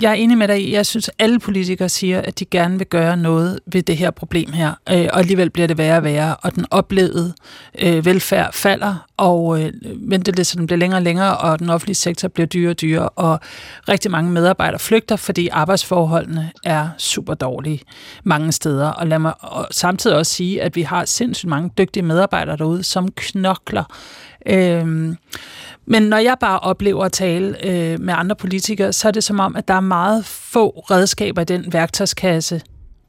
[0.03, 3.17] jeg er enig med dig Jeg synes, alle politikere siger, at de gerne vil gøre
[3.17, 4.73] noget ved det her problem her.
[4.91, 7.35] Øh, og alligevel bliver det værre og værre, og den oplevede
[7.79, 12.47] øh, velfærd falder, og øh, ventelisterne bliver længere og længere, og den offentlige sektor bliver
[12.47, 13.41] dyrere og dyrere, og
[13.89, 17.81] rigtig mange medarbejdere flygter, fordi arbejdsforholdene er super dårlige
[18.25, 18.89] mange steder.
[18.89, 22.83] Og lad mig og samtidig også sige, at vi har sindssygt mange dygtige medarbejdere derude,
[22.83, 23.85] som knokler.
[24.47, 25.15] Øh,
[25.91, 29.41] men når jeg bare oplever at tale øh, med andre politikere, så er det som
[29.41, 32.61] om, at der er meget få redskaber i den værktøjskasse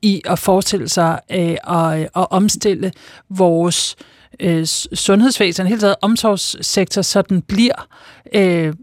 [0.01, 2.91] i at forestille sig øh, at, øh, at omstille
[3.30, 3.95] vores
[4.39, 7.88] øh, sundhedsvæsen, hele taget omsorgssektor, så den bliver
[8.36, 8.73] øh,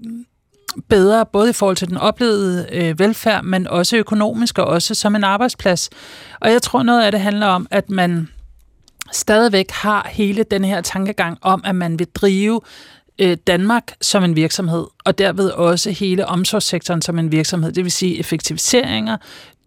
[0.88, 5.16] bedre, både i forhold til den oplevede øh, velfærd, men også økonomisk og også som
[5.16, 5.90] en arbejdsplads.
[6.40, 8.28] Og jeg tror, noget af det handler om, at man
[9.12, 12.60] stadigvæk har hele den her tankegang om, at man vil drive
[13.18, 17.72] øh, Danmark som en virksomhed, og derved også hele omsorgssektoren som en virksomhed.
[17.72, 19.16] Det vil sige effektiviseringer,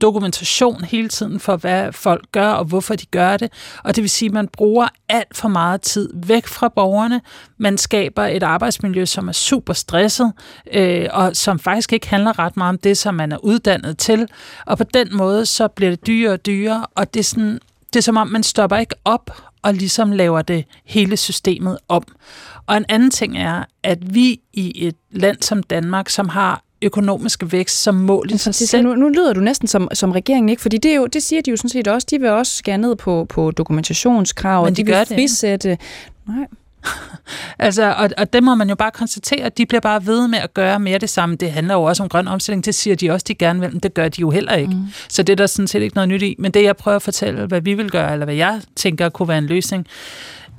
[0.02, 3.52] dokumentation hele tiden for, hvad folk gør og hvorfor de gør det.
[3.84, 7.22] Og det vil sige, at man bruger alt for meget tid væk fra borgerne.
[7.58, 10.32] Man skaber et arbejdsmiljø, som er super stresset,
[10.74, 14.28] øh, og som faktisk ikke handler ret meget om det, som man er uddannet til.
[14.66, 17.60] Og på den måde, så bliver det dyrere og dyrere, og det er, sådan,
[17.94, 22.04] det er som om, man stopper ikke op og ligesom laver det hele systemet om.
[22.66, 27.44] Og en anden ting er, at vi i et land som Danmark, som har økonomisk
[27.52, 28.84] vækst som mål i sig selv.
[28.84, 30.62] Nu, nu lyder du næsten som, som regeringen, ikke?
[30.62, 32.08] Fordi det, er jo, det siger de jo sådan set også.
[32.12, 35.78] De vil også skære ned på, på dokumentationskrav, Men de, de vil frisætte...
[36.28, 36.48] Nej.
[37.60, 40.40] altså, og, og det må man jo bare konstatere, at de bliver bare ved med
[40.40, 41.36] at gøre mere det samme.
[41.36, 43.80] Det handler jo også om grøn omstilling, det siger de også, de gerne vil, men
[43.80, 44.74] det gør de jo heller ikke.
[44.74, 44.86] Mm.
[45.10, 46.36] Så det er der sådan set ikke noget nyt i.
[46.40, 49.28] Men det, jeg prøver at fortælle, hvad vi vil gøre, eller hvad jeg tænker kunne
[49.28, 49.88] være en løsning,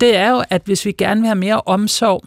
[0.01, 2.23] det er jo, at hvis vi gerne vil have mere omsorg,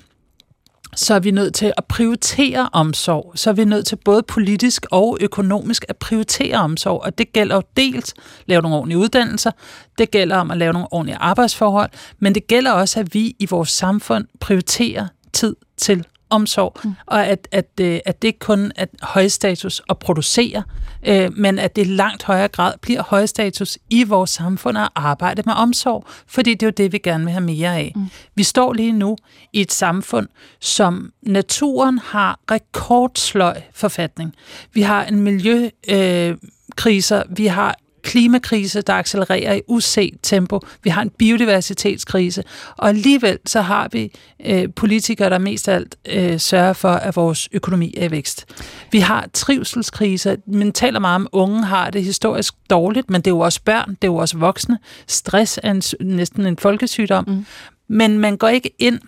[0.97, 3.33] så er vi nødt til at prioritere omsorg.
[3.35, 7.01] Så er vi nødt til både politisk og økonomisk at prioritere omsorg.
[7.05, 9.51] Og det gælder jo dels at lave nogle ordentlige uddannelser,
[9.99, 13.47] det gælder om at lave nogle ordentlige arbejdsforhold, men det gælder også, at vi i
[13.51, 16.05] vores samfund prioriterer tid til
[16.35, 16.95] omsorg, mm.
[17.07, 20.63] og at, at, øh, at det ikke kun er høj status at producere,
[21.07, 25.43] øh, men at det langt højere grad bliver høj status i vores samfund at arbejde
[25.47, 27.93] med omsorg, fordi det er jo det, vi gerne vil have mere af.
[27.97, 28.07] Mm.
[28.35, 29.17] Vi står lige nu
[29.53, 30.29] i et samfund,
[30.61, 34.35] som naturen har rekordsløj forfatning.
[34.73, 40.61] Vi har en miljøkriser, øh, vi har klimakrise, der accelererer i uset tempo.
[40.83, 42.45] Vi har en biodiversitetskrise,
[42.77, 44.13] og alligevel så har vi
[44.47, 48.47] øh, politikere, der mest af alt øh, sørger for, at vores økonomi er i vækst.
[48.93, 50.37] Vi har trivselskrise.
[50.47, 53.61] Man taler meget om, at unge har det historisk dårligt, men det er jo også
[53.65, 54.79] børn, det er jo også voksne.
[55.07, 57.25] Stress er en, næsten en folkesygdom.
[57.27, 57.47] Mm.
[57.89, 59.01] Men man går ikke ind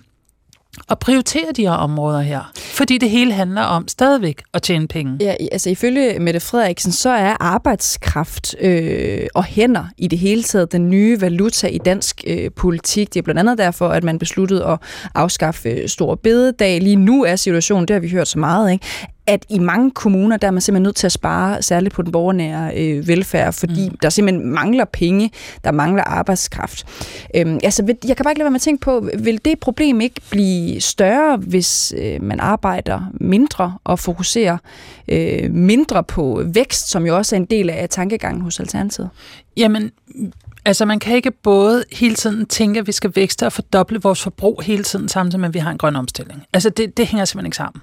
[0.90, 2.52] at prioritere de her områder her.
[2.56, 5.16] Fordi det hele handler om stadigvæk at tjene penge.
[5.20, 10.72] Ja, altså ifølge Mette Frederiksen, så er arbejdskraft øh, og hænder i det hele taget
[10.72, 13.14] den nye valuta i dansk øh, politik.
[13.14, 14.78] Det er blandt andet derfor, at man besluttede at
[15.14, 16.80] afskaffe øh, store bededag.
[16.80, 18.86] Lige nu er situationen, det har vi hørt så meget, ikke?
[19.26, 22.12] At i mange kommuner, der er man simpelthen nødt til at spare, særligt på den
[22.12, 23.96] borgernære øh, velfærd, fordi mm.
[24.02, 25.30] der simpelthen mangler penge,
[25.64, 26.86] der mangler arbejdskraft.
[27.34, 30.00] Øhm, altså, jeg kan bare ikke lade være med at tænke på, vil det problem
[30.00, 34.58] ikke blive større, hvis øh, man arbejder mindre og fokuserer
[35.08, 39.10] øh, mindre på vækst, som jo også er en del af tankegangen hos Alternativet?
[39.56, 39.90] Jamen,
[40.66, 44.22] Altså man kan ikke både hele tiden tænke, at vi skal vækste og fordoble vores
[44.22, 46.46] forbrug hele tiden, samtidig med, at vi har en grøn omstilling.
[46.52, 47.82] Altså det, det hænger simpelthen ikke sammen.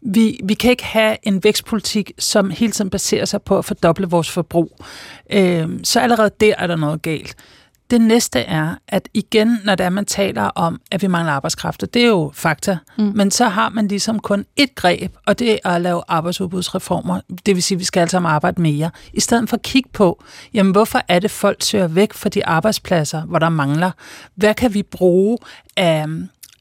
[0.00, 4.06] Vi, vi kan ikke have en vækstpolitik, som hele tiden baserer sig på at fordoble
[4.08, 4.78] vores forbrug.
[5.32, 7.36] Øh, så allerede der er der noget galt.
[7.92, 12.02] Det næste er, at igen, når der man taler om, at vi mangler arbejdskraft, det
[12.02, 13.12] er jo fakta, mm.
[13.14, 17.20] men så har man ligesom kun et greb, og det er at lave arbejdsudbudsreformer.
[17.46, 18.90] Det vil sige, at vi skal altså arbejde mere.
[19.12, 20.22] I stedet for at kigge på,
[20.54, 23.90] jamen hvorfor er det, folk søger væk fra de arbejdspladser, hvor der mangler?
[24.34, 25.38] Hvad kan vi bruge
[25.76, 26.06] af,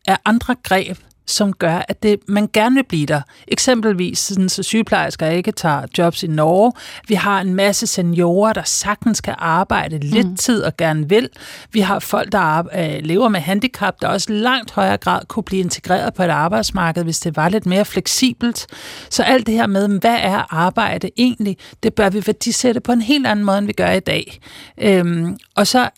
[0.08, 0.98] af andre greb,
[1.32, 3.22] som gør, at det, man gerne vil blive der.
[3.48, 6.72] Eksempelvis, sådan, så sygeplejersker ikke tager jobs i Norge.
[7.08, 10.36] Vi har en masse seniorer, der sagtens skal arbejde lidt mm.
[10.36, 11.30] tid og gerne vil.
[11.72, 15.62] Vi har folk, der øh, lever med handicap, der også langt højere grad kunne blive
[15.62, 18.68] integreret på et arbejdsmarked, hvis det var lidt mere fleksibelt.
[19.10, 23.02] Så alt det her med, hvad er arbejde egentlig, det bør vi værdisætte på en
[23.02, 24.40] helt anden måde, end vi gør i dag.
[24.78, 25.90] Øhm, og så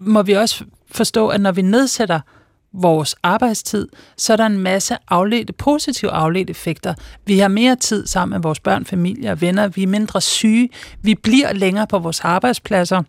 [0.00, 2.20] må vi også forstå, at når vi nedsætter
[2.76, 6.94] vores arbejdstid, så er der en masse afledte, positive afledte effekter.
[7.26, 9.68] Vi har mere tid sammen med vores børn, familie og venner.
[9.68, 10.68] Vi er mindre syge.
[11.02, 13.02] Vi bliver længere på vores arbejdspladser.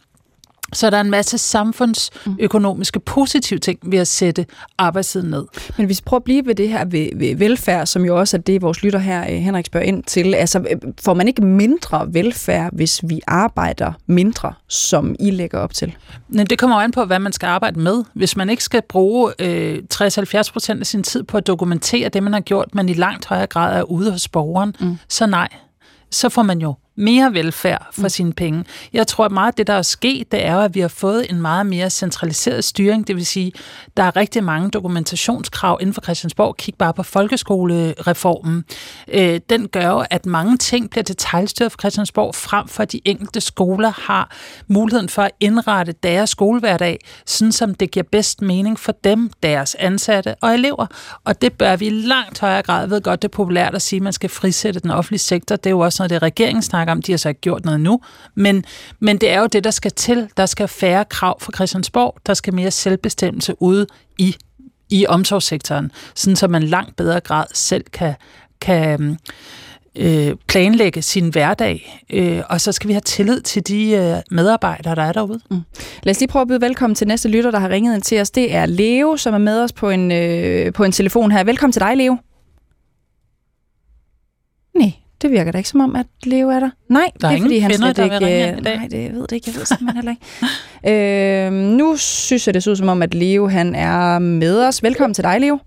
[0.74, 4.45] Så der er en masse samfundsøkonomiske positive ting ved at sætte
[4.78, 5.45] arbejdstiden ned.
[5.78, 8.38] Men hvis vi prøver at blive ved det her ved, ved velfærd, som jo også
[8.38, 10.36] er det, vores lytter her, øh, Henrik, spørger ind til.
[10.36, 15.74] Altså, øh, får man ikke mindre velfærd, hvis vi arbejder mindre, som I lægger op
[15.74, 15.95] til?
[16.30, 18.03] Men det kommer an på, hvad man skal arbejde med.
[18.13, 22.24] Hvis man ikke skal bruge øh, 60-70 procent af sin tid på at dokumentere det,
[22.24, 24.97] man har gjort, men i langt højere grad er ude hos borgeren, mm.
[25.09, 25.47] så nej.
[26.11, 28.09] Så får man jo mere velfærd for mm.
[28.09, 28.65] sine penge.
[28.93, 31.25] Jeg tror, at meget af det, der er sket, det er, at vi har fået
[31.29, 33.07] en meget mere centraliseret styring.
[33.07, 33.51] Det vil sige,
[33.97, 36.57] der er rigtig mange dokumentationskrav inden for Christiansborg.
[36.57, 38.65] Kig bare på folkeskolereformen.
[39.13, 43.01] Øh, den gør jo, at mange ting bliver detaljstyret for Christiansborg, frem for at de
[43.05, 44.31] enkelte skoler har
[44.67, 49.75] muligheden for at indrette deres skolehverdag, sådan som det giver bedst mening for dem, deres
[49.75, 50.85] ansatte og elever.
[51.23, 52.79] Og det bør vi i langt højere grad.
[52.79, 55.55] Jeg ved godt, det er populært at sige, at man skal frisætte den offentlige sektor.
[55.55, 57.01] Det er jo også noget, det regeringen snakker snakker om.
[57.01, 57.99] De har så ikke gjort noget nu.
[58.35, 58.63] Men,
[58.99, 60.29] men det er jo det, der skal til.
[60.38, 62.17] Der skal færre krav fra Christiansborg.
[62.25, 64.35] Der skal mere selvbestemmelse ude i,
[64.89, 68.13] i omsorgssektoren, sådan så man langt bedre grad selv kan,
[68.61, 69.17] kan
[69.95, 74.95] øh, planlægge sin hverdag, øh, og så skal vi have tillid til de øh, medarbejdere,
[74.95, 75.39] der er derude.
[75.51, 75.61] Mm.
[76.03, 78.21] Lad os lige prøve at byde velkommen til næste lytter, der har ringet ind til
[78.21, 78.31] os.
[78.31, 81.43] Det er Leo, som er med os på en, øh, på en telefon her.
[81.43, 82.17] Velkommen til dig, Leo.
[85.22, 86.70] Det virker da ikke som om, at Leo er der.
[86.88, 88.15] Nej, der er det er fordi, han slet ikke...
[88.15, 89.47] Øh, nej, det jeg ved det ikke.
[89.47, 90.26] Jeg ved simpelthen heller ikke.
[90.91, 94.84] Øh, nu synes jeg, det ser ud som om, at Leo han er med os.
[94.84, 95.57] Velkommen til dig, Leo.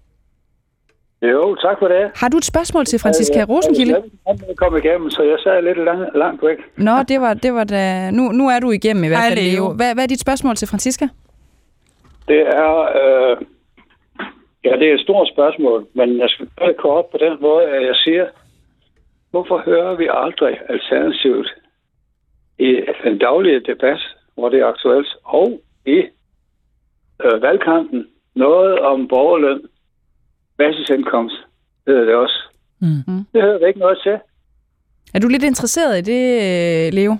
[1.22, 2.10] Jo, tak for det.
[2.14, 4.02] Har du et spørgsmål til Franziska Rosenkilde?
[4.26, 6.58] Jeg kom igennem, så jeg sad lidt lang, langt væk.
[6.76, 8.10] Nå, det var, det var da...
[8.10, 9.72] Nu, nu er du igennem i hvert fald, Leo.
[9.72, 11.06] Hvad, hvad er dit spørgsmål til Franziska?
[12.28, 12.72] Det er...
[13.00, 13.36] Øh,
[14.64, 17.64] ja, det er et stort spørgsmål, men jeg skal gøre det kort på den måde,
[17.64, 18.24] at jeg siger,
[19.30, 21.48] Hvorfor hører vi aldrig alternativet
[22.58, 24.00] i den daglige debat,
[24.34, 25.98] hvor det er aktuelt, og i
[27.24, 29.60] øh, valgkampen noget om borgerløn,
[30.58, 31.36] basisindkomst,
[31.86, 32.38] hedder det også.
[32.80, 33.24] Mm.
[33.32, 34.18] Det hører vi ikke noget til.
[35.14, 37.16] Er du lidt interesseret i det, øh, Leo?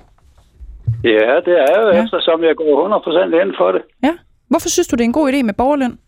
[1.04, 2.04] Ja, det er jo ja.
[2.04, 3.00] eftersom jeg går
[3.40, 3.82] 100% ind for det.
[4.02, 4.14] Ja.
[4.48, 5.98] Hvorfor synes du, det er en god idé med borgerløn?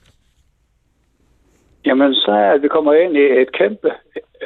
[1.87, 3.91] Jamen, så er at vi kommer ind i et kæmpe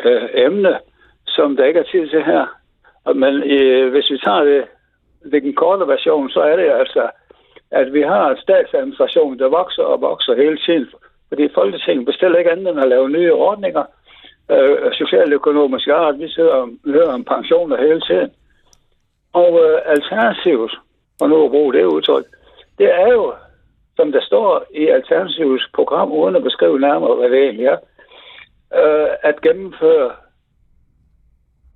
[0.04, 0.78] øh, emne,
[1.36, 2.44] som der ikke er tid til her.
[3.14, 4.64] Men øh, hvis vi tager det,
[5.32, 7.10] det den korte version, så er det altså,
[7.70, 10.88] at vi har en statsadministration, der vokser og vokser hele tiden.
[11.28, 13.84] Fordi Folketinget bestiller ikke andet end at lave nye ordninger,
[14.50, 16.18] øh, socialøkonomisk art.
[16.18, 18.30] Vi sidder og hører om pensioner hele tiden.
[19.32, 20.72] Og øh, alternativet,
[21.20, 22.24] og nu at bruge det udtryk,
[22.78, 23.34] det er jo,
[23.96, 27.78] som der står i Alternativets program, uden at beskrive nærmere, hvad det egentlig er,
[28.80, 30.10] øh, at gennemføre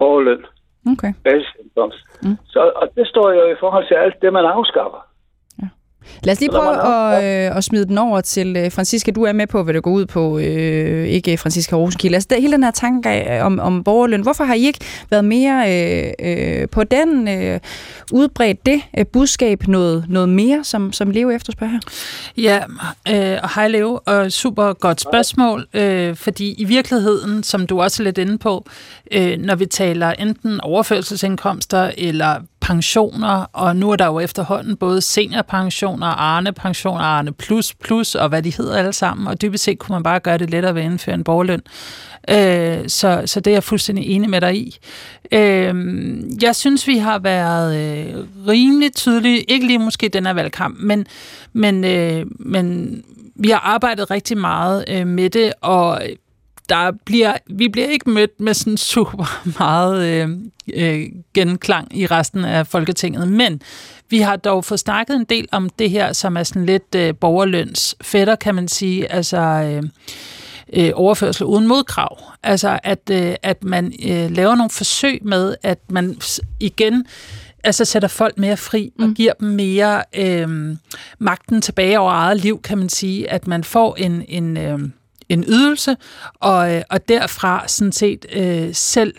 [0.01, 0.43] overløn.
[0.93, 1.13] Okay.
[1.25, 2.01] Basisindkomst.
[2.23, 2.37] Mm.
[2.53, 5.03] Så, og det står jo i forhold til alt det, man afskaffer.
[6.25, 9.11] Lad os lige prøve at, øh, at smide den over til øh, Franziska.
[9.11, 12.15] Du er med på, hvad det går ud på, øh, ikke Franziska Rosenkilde.
[12.15, 14.79] Altså, hele den her tanke om, om borgerløn, hvorfor har I ikke
[15.11, 17.61] været mere øh, øh, på den, øh,
[18.13, 21.81] udbredt det øh, budskab noget, noget mere, som, som Leo efterspørger her?
[22.37, 22.59] Ja,
[23.09, 28.03] øh, og hej Leo, og super godt spørgsmål, øh, fordi i virkeligheden, som du også
[28.03, 28.67] er lidt inde på,
[29.13, 32.37] øh, når vi taler enten overførselsindkomster eller
[32.71, 38.43] pensioner, og nu er der jo efterhånden både seniorpensioner, Arne-pensioner, Arne Plus Plus, og hvad
[38.43, 40.91] de hedder alle sammen, og dybest set kunne man bare gøre det lettere ved at
[40.91, 41.63] indføre en borgerløn.
[42.31, 44.79] Øh, så, så det er jeg fuldstændig enig med dig i.
[45.33, 45.75] Øh,
[46.43, 51.07] jeg synes, vi har været øh, rimelig tydelige, ikke lige måske den her valgkamp, men,
[51.53, 52.95] men, øh, men
[53.35, 56.03] vi har arbejdet rigtig meget øh, med det, og
[56.71, 60.29] der bliver, vi bliver ikke mødt med sådan super meget øh,
[60.75, 63.63] øh, genklang i resten af Folketinget, men
[64.11, 67.15] vi har dog fået snakket en del om det her, som er sådan lidt øh,
[67.15, 69.83] borgerløns fætter, kan man sige, altså øh,
[70.73, 72.19] øh, overførsel uden modkrav.
[72.43, 76.21] Altså at, øh, at man øh, laver nogle forsøg med, at man
[76.61, 77.05] igen
[77.65, 79.15] altså sætter folk mere fri og mm.
[79.15, 80.77] giver dem mere øh,
[81.19, 84.79] magten tilbage over eget liv, kan man sige, at man får en, en øh,
[85.31, 85.97] en ydelse,
[86.41, 89.15] og, øh, og derfra sådan set øh, selv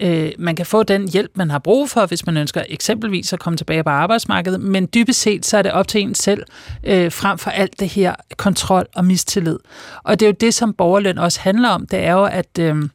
[0.00, 3.40] øh, man kan få den hjælp, man har brug for, hvis man ønsker eksempelvis at
[3.40, 6.42] komme tilbage på arbejdsmarkedet, men dybest set så er det op til en selv,
[6.84, 9.58] øh, frem for alt det her kontrol og mistillid.
[10.02, 12.58] Og det er jo det, som borgerløn også handler om, det er jo, at...
[12.60, 12.88] Øh,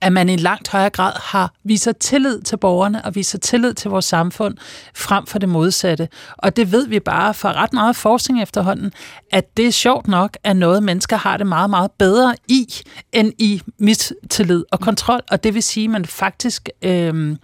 [0.00, 3.90] at man i langt højere grad har viser tillid til borgerne og viser tillid til
[3.90, 4.56] vores samfund
[4.94, 6.08] frem for det modsatte.
[6.36, 8.92] Og det ved vi bare fra ret meget forskning efterhånden,
[9.32, 12.74] at det er sjovt nok, at noget mennesker har det meget, meget bedre i,
[13.12, 15.20] end i mistillid og kontrol.
[15.30, 17.36] Og det vil sige, at man faktisk øh,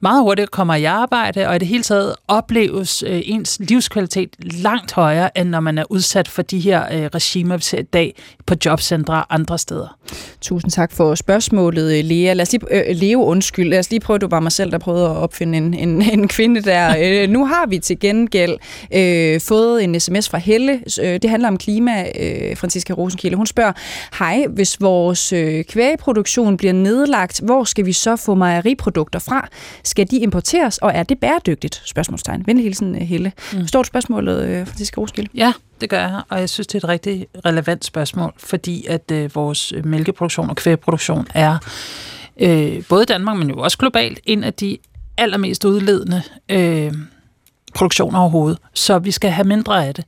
[0.00, 4.92] meget hurtigt kommer i arbejde, og i det hele taget opleves øh, ens livskvalitet langt
[4.92, 8.22] højere, end når man er udsat for de her øh, regimer, vi ser i dag
[8.46, 9.98] på jobcentre og andre steder.
[10.40, 12.32] Tusind tak for spørgsmålet, Lea.
[12.32, 13.68] Lad os lige, øh, Leo, undskyld.
[13.68, 16.28] Lad os lige prøve, det var mig selv, der prøvede at opfinde en, en, en
[16.28, 16.94] kvinde der.
[17.00, 18.56] øh, nu har vi til gengæld
[18.94, 20.80] øh, fået en sms fra Helle.
[21.02, 23.36] Øh, det handler om klima, øh, Franziska Rosenkilde.
[23.36, 23.72] Hun spørger,
[24.18, 29.48] hej, hvis vores øh, kvægeproduktion bliver nedlagt, hvor skal vi så få mejeriprodukter fra?
[29.84, 31.82] Skal de importeres, og er det bæredygtigt?
[31.84, 32.42] Spørgsmålstegn.
[32.46, 33.32] Venlig hilsen, øh, Helle.
[33.52, 33.66] Mm.
[33.66, 35.30] Du spørgsmålet, øh, Franziska Rosenkilde?
[35.34, 35.52] Ja,
[35.82, 39.34] det gør jeg, og jeg synes, det er et rigtig relevant spørgsmål, fordi at øh,
[39.34, 41.58] vores mælkeproduktion og kvægeproduktion er
[42.40, 44.78] øh, både i Danmark, men jo også globalt, en af de
[45.18, 46.92] allermest udledende øh,
[47.74, 48.58] produktioner overhovedet.
[48.74, 50.04] Så vi skal have mindre af det.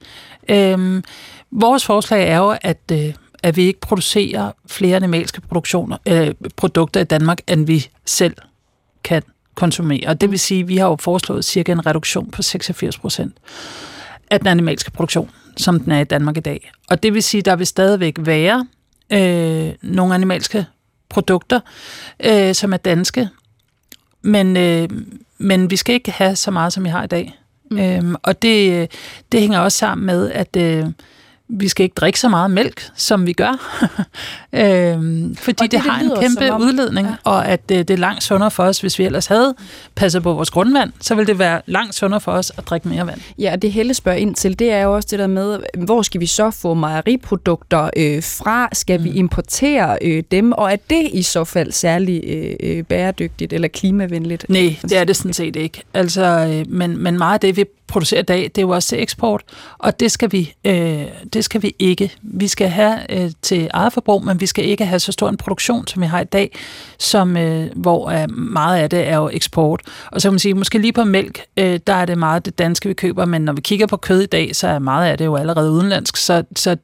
[0.48, 1.02] Øh,
[1.50, 7.00] vores forslag er jo, at, øh, at vi ikke producerer flere animalske produktioner, øh, produkter
[7.00, 8.34] i Danmark, end vi selv
[9.04, 9.22] kan
[9.54, 10.08] konsumere.
[10.08, 13.36] Og det vil sige, at vi har jo foreslået cirka en reduktion på 86 procent
[14.30, 16.70] af den animalske produktion, som den er i Danmark i dag.
[16.88, 18.66] Og det vil sige, at der vil stadigvæk være
[19.12, 20.66] øh, nogle animalske
[21.08, 21.60] produkter,
[22.24, 23.28] øh, som er danske,
[24.22, 24.88] men, øh,
[25.38, 27.38] men vi skal ikke have så meget, som vi har i dag.
[27.70, 27.78] Mm.
[27.78, 28.90] Øhm, og det,
[29.32, 30.86] det hænger også sammen med, at øh,
[31.48, 33.52] vi skal ikke drikke så meget mælk, som vi gør,
[34.52, 37.14] øhm, fordi det, det har det en kæmpe om, udledning, ja.
[37.24, 39.54] og at det, det er langt sundere for os, hvis vi ellers havde
[39.94, 43.06] passet på vores grundvand, så ville det være langt sundere for os at drikke mere
[43.06, 43.20] vand.
[43.38, 46.02] Ja, og det Helle spørger ind til, det er jo også det der med, hvor
[46.02, 48.68] skal vi så få mejeriprodukter øh, fra?
[48.72, 49.04] Skal mm.
[49.04, 53.68] vi importere øh, dem, og er det i så fald særlig øh, øh bæredygtigt eller
[53.68, 54.46] klimavenligt?
[54.48, 55.82] Nej, det er det sådan set ikke.
[55.94, 57.64] Altså, øh, men, men meget af det, vi
[57.94, 59.42] producerer i dag, det er jo også til eksport,
[59.78, 62.12] og det skal vi, øh, det skal vi ikke.
[62.22, 65.36] Vi skal have øh, til eget forbrug, men vi skal ikke have så stor en
[65.36, 66.58] produktion, som vi har i dag,
[66.98, 69.80] som, øh, hvor øh, meget af det er jo eksport.
[70.12, 72.58] Og så kan man sige, måske lige på mælk, øh, der er det meget det
[72.58, 75.18] danske, vi køber, men når vi kigger på kød i dag, så er meget af
[75.18, 76.16] det jo allerede udenlandsk.
[76.16, 76.76] Så, så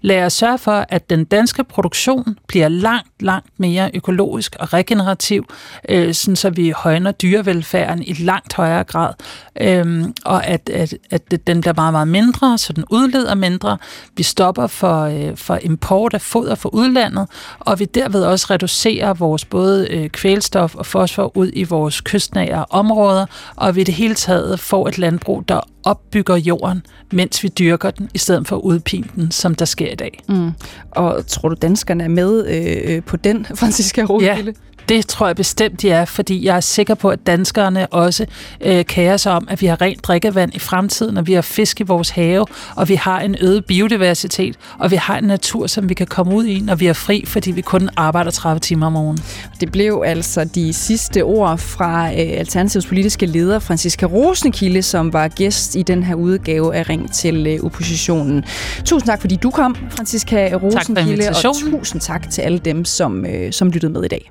[0.00, 5.44] lad os sørge for, at den danske produktion bliver langt, langt mere økologisk og regenerativ,
[5.88, 9.14] øh, sådan så vi højner dyrevelfærden i langt højere grad.
[9.60, 13.78] Øh, og at, at, at den bliver meget, meget mindre, så den udleder mindre.
[14.16, 17.26] Vi stopper for, øh, for import af foder fra udlandet,
[17.58, 22.64] og vi derved også reducerer vores både øh, kvælstof og fosfor ud i vores kystnære
[22.70, 23.26] områder,
[23.56, 28.10] og vi det hele taget får et landbrug, der opbygger jorden, mens vi dyrker den,
[28.14, 30.22] i stedet for at udpine den, som der sker i dag.
[30.28, 30.50] Mm.
[30.90, 34.54] Og tror du, danskerne er med øh, øh på den, Franziska Roskilde?
[34.56, 38.26] Ja, det tror jeg bestemt, de er, fordi jeg er sikker på, at danskerne også
[38.60, 41.80] øh, kærer sig om, at vi har rent drikkevand i fremtiden, og vi har fisk
[41.80, 42.46] i vores have,
[42.76, 46.34] og vi har en øget biodiversitet, og vi har en natur, som vi kan komme
[46.34, 49.18] ud i, når vi er fri, fordi vi kun arbejder 30 timer om ugen.
[49.60, 55.28] Det blev altså de sidste ord fra øh, Alternativets politiske leder, Franziska Rosenkilde, som var
[55.28, 58.44] gæst i den her udgave af Ring til øh, oppositionen.
[58.84, 63.52] Tusind tak, fordi du kom, Franziska Rosenkilde, og tusind tak til alle dem, som, øh,
[63.52, 64.30] som lyttede med i dag.